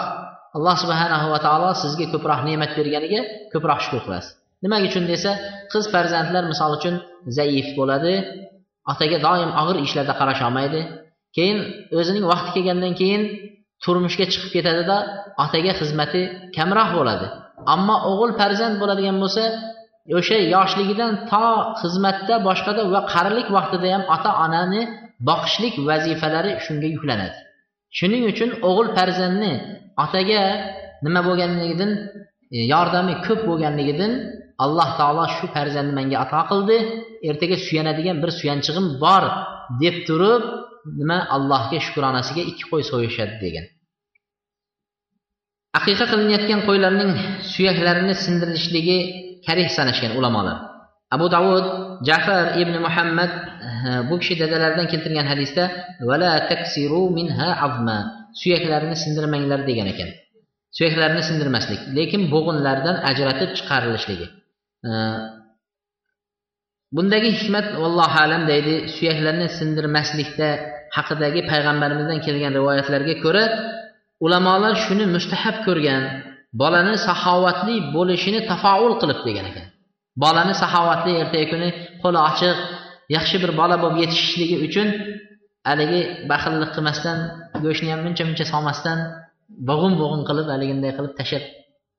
[0.56, 3.20] Alloh subhanahu va taolo sizga ko'proq ne'mat berganiga
[3.52, 4.32] ko'proq shukur qilasiz.
[4.64, 5.30] Nimaga uchun desa
[5.72, 6.94] qiz farzandlar misol uchun
[7.38, 8.14] zaif bo'ladi
[8.92, 10.80] otaga doim og'ir ishlarda qarasholmaydi
[11.36, 11.58] keyin
[11.98, 13.22] o'zining vaqti kelgandan keyin
[13.84, 14.96] turmushga chiqib ketadida
[15.44, 16.22] otaga xizmati
[16.56, 17.26] kamroq bo'ladi.
[17.74, 19.44] Ammo o'g'il farzand bo'ladigan bo'lsa
[20.18, 21.46] o'sha yoshligidan to
[21.80, 24.82] xizmatda boshqada va qarilik vaqtida ham ota onani
[25.28, 27.38] boqishlik vazifalari shunga yuklanadi.
[27.98, 29.52] Shuning uchun o'g'il farzandni
[30.04, 30.42] otaga
[31.04, 31.90] nima bo'lganligidan
[32.56, 34.12] e, yordami ko'p bo'lganligidan
[34.64, 36.76] alloh taolo shu farzandni menga ato qildi.
[37.28, 39.24] Ertaga suyanadigan bir suyanchig'im bor
[39.82, 40.42] deb turib
[41.00, 43.66] nima allohga shukronasiga ikki qo'y so'yishadi degan.
[45.78, 47.12] Aqiqa qilinayotgan qo'ylarning
[47.52, 48.98] suyaklarini sindirilishligi
[49.46, 50.58] karih sanashgan ulamolar.
[51.14, 51.66] Abu davud
[52.08, 53.32] jafar ibn muhammad
[54.08, 55.64] bu kishi dadalaridan keltirgan hadisda
[56.08, 57.98] vala taksiru minha azma.
[58.40, 60.10] Suyaklarini sindirmanglar degan ekan.
[60.76, 64.26] Suyaklarini sindirmaslik lekin bo'g'inlardan ajratib chiqarilishligi
[66.96, 70.48] bundagi hikmat vallohu alam deydi suyaklarni sindirmaslikda
[70.96, 73.44] haqidagi payg'ambarimizdan kelgan rivoyatlarga ko'ra
[74.24, 76.02] ulamolar shuni mustahab ko'rgan
[76.60, 79.66] bolani saxovatli bo'lishini tafaul qilib degan ekan.
[80.22, 81.68] Bolani saxovatli ertaga kuni
[82.02, 82.56] qo'li ochiq
[83.16, 84.88] yaxshi bir bola bo'lib yetishishligi uchun
[85.68, 87.18] haligi baxillik qilmasdan
[87.64, 88.98] go'shtni ham muncha muncha solmasdan
[89.68, 91.44] bo'g'in bo'g'in qilib haliginday qilib tashlab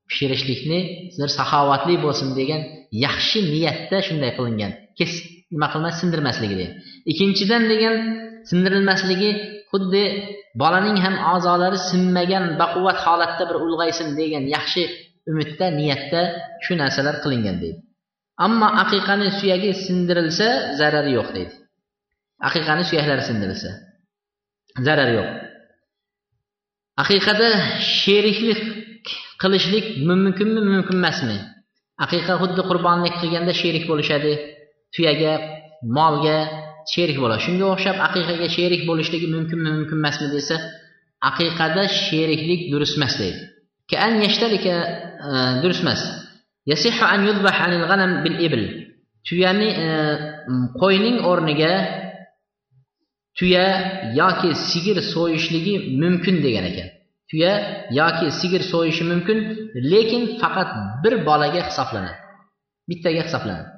[0.08, 0.80] pishirishlikni
[1.12, 2.60] sizlar saxovatli bo'lsin degan
[3.06, 4.72] yaxshi niyatda shunday qilingan.
[4.98, 5.12] Kes
[5.54, 6.74] nima qilmas sindirmasligi degan.
[7.10, 7.96] Ikkinchidan degan
[8.50, 9.30] sindirilmasligi
[9.72, 10.04] xuddi
[10.62, 14.82] bolaning ham a'zolari sinmagan baquvvat holatda bir ulg'aysin degan yaxshi
[15.30, 16.20] umidda niyatda
[16.64, 17.78] shu narsalar qilingan deydi.
[18.46, 20.48] Ammo aqiqani suyagi sindirilsa
[20.78, 21.54] zarari yo'q deydi.
[22.48, 23.70] Aqiqani suyaklari sindirilsa
[24.86, 25.30] zarari yo'q.
[27.02, 27.48] Aqiqada
[28.00, 28.60] sheriklik
[29.42, 31.38] qilishlik mumkinmi mumkin emasmi
[32.04, 34.32] aqiqa xuddi qurbonlik qilganda sherik bo'lishadi
[34.94, 35.32] tuyaga
[35.96, 36.38] molga
[36.92, 37.40] sherik bo'ladi.
[37.46, 40.56] Shunga o'xshab aqiqaga sherik bo'lishligi mumkinmi mumkin emasmi desa
[41.30, 43.40] aqiqada sheriklik durust emas deydi
[44.74, 45.32] e,
[45.62, 46.00] durust emas
[49.28, 49.68] tuyani
[50.80, 51.72] qo'yning o'rniga
[53.38, 53.66] tuya
[54.20, 56.88] yoki sigir so'yishligi mumkin degan ekan
[57.30, 57.52] tuya
[58.00, 59.38] yoki sigir so'yishi mumkin
[59.92, 60.68] lekin faqat
[61.02, 62.18] bir bolaga hisoblanadi
[62.88, 63.68] bittaga hisoblanadi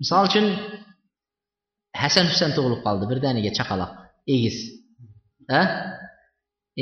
[0.00, 0.46] misol uchun
[2.02, 3.90] hasan husan tug'ilib qoldi birdaniga chaqaloq
[4.34, 4.56] egiz
[5.58, 5.60] a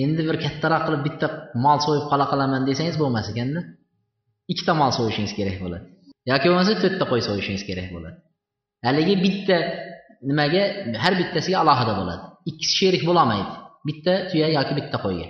[0.02, 1.26] endi bir kattaroq qilib bitta
[1.64, 3.60] mol so'yib qola qolaman desangiz bo'lmas ekanda.
[4.52, 5.84] Ikkita mol so'yishingiz kerak bo'ladi.
[6.30, 8.16] Yoki bo'lmasa to'rtta qo'y so'yishingiz kerak bo'ladi.
[8.86, 9.56] Haligi bitta
[10.28, 10.62] nimaga
[11.02, 12.22] har bittasiga alohida bo'ladi.
[12.50, 13.50] Ikkisi sherik bo'lolmaydi.
[13.88, 15.26] Bitta tuya yoki bitta qo'yga.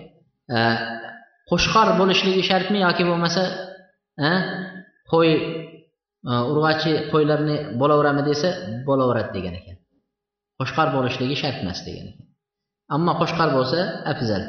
[1.51, 3.43] Qo'shqor bo'lishligi shartmi yoki bo'lmasa
[5.13, 5.31] qo'y
[6.31, 8.49] e, urg'ochi qo'ylarni bo'laveradimi desa
[8.89, 9.77] bo'laveradi degan ekan.
[10.59, 12.27] Qo'shqor bo'lishligi shart emas degan ekan.
[12.97, 13.81] Ammo qo'shqor bo'lsa
[14.13, 14.43] afzal.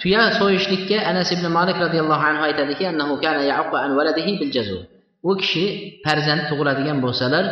[0.00, 2.84] Tuya so'yishlikka anas ibn malik roziyallohu anhu aytadiki
[5.28, 5.64] u kishi
[6.04, 7.44] farzand tug'iladigan bo'lsalar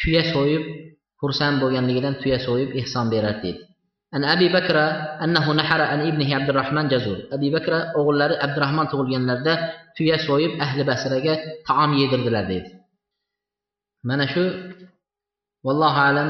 [0.00, 0.62] tuya so'yib
[1.20, 3.62] xursand bo'lganligidan tuya so'yib ehson berardi deydi.
[4.16, 4.84] An abi bakra
[5.24, 9.54] annahu nahara an ibnihi abdurahmon jazur abi bakra o'g'illari abdurahmon tug'ilganlarida
[9.96, 11.34] tuya so'yib ahli basraga
[11.68, 12.70] taom yedirdilar deydi.
[14.08, 14.44] Mana shu
[15.66, 16.28] vallohu alam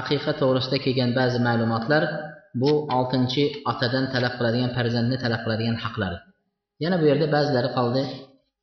[0.00, 2.02] aqiqa to'g'risida kelgan ba'zi ma'lumotlar
[2.60, 6.22] bu 6-cı atadan tələb qıladigən, pərzəndini tələb qıladigən haqları.
[6.84, 8.06] Yəni bu yerdə bəziləri qaldı.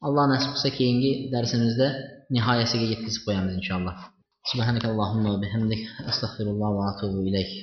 [0.08, 1.88] Allah nəsib qısa keyingi dərsimizdə
[2.36, 4.10] nihayəsə yetkizib qoyamız inşallah.
[4.52, 7.54] Subhanəkə Allahumma və bihamdik, əstəğfirullah və atubu iləyk.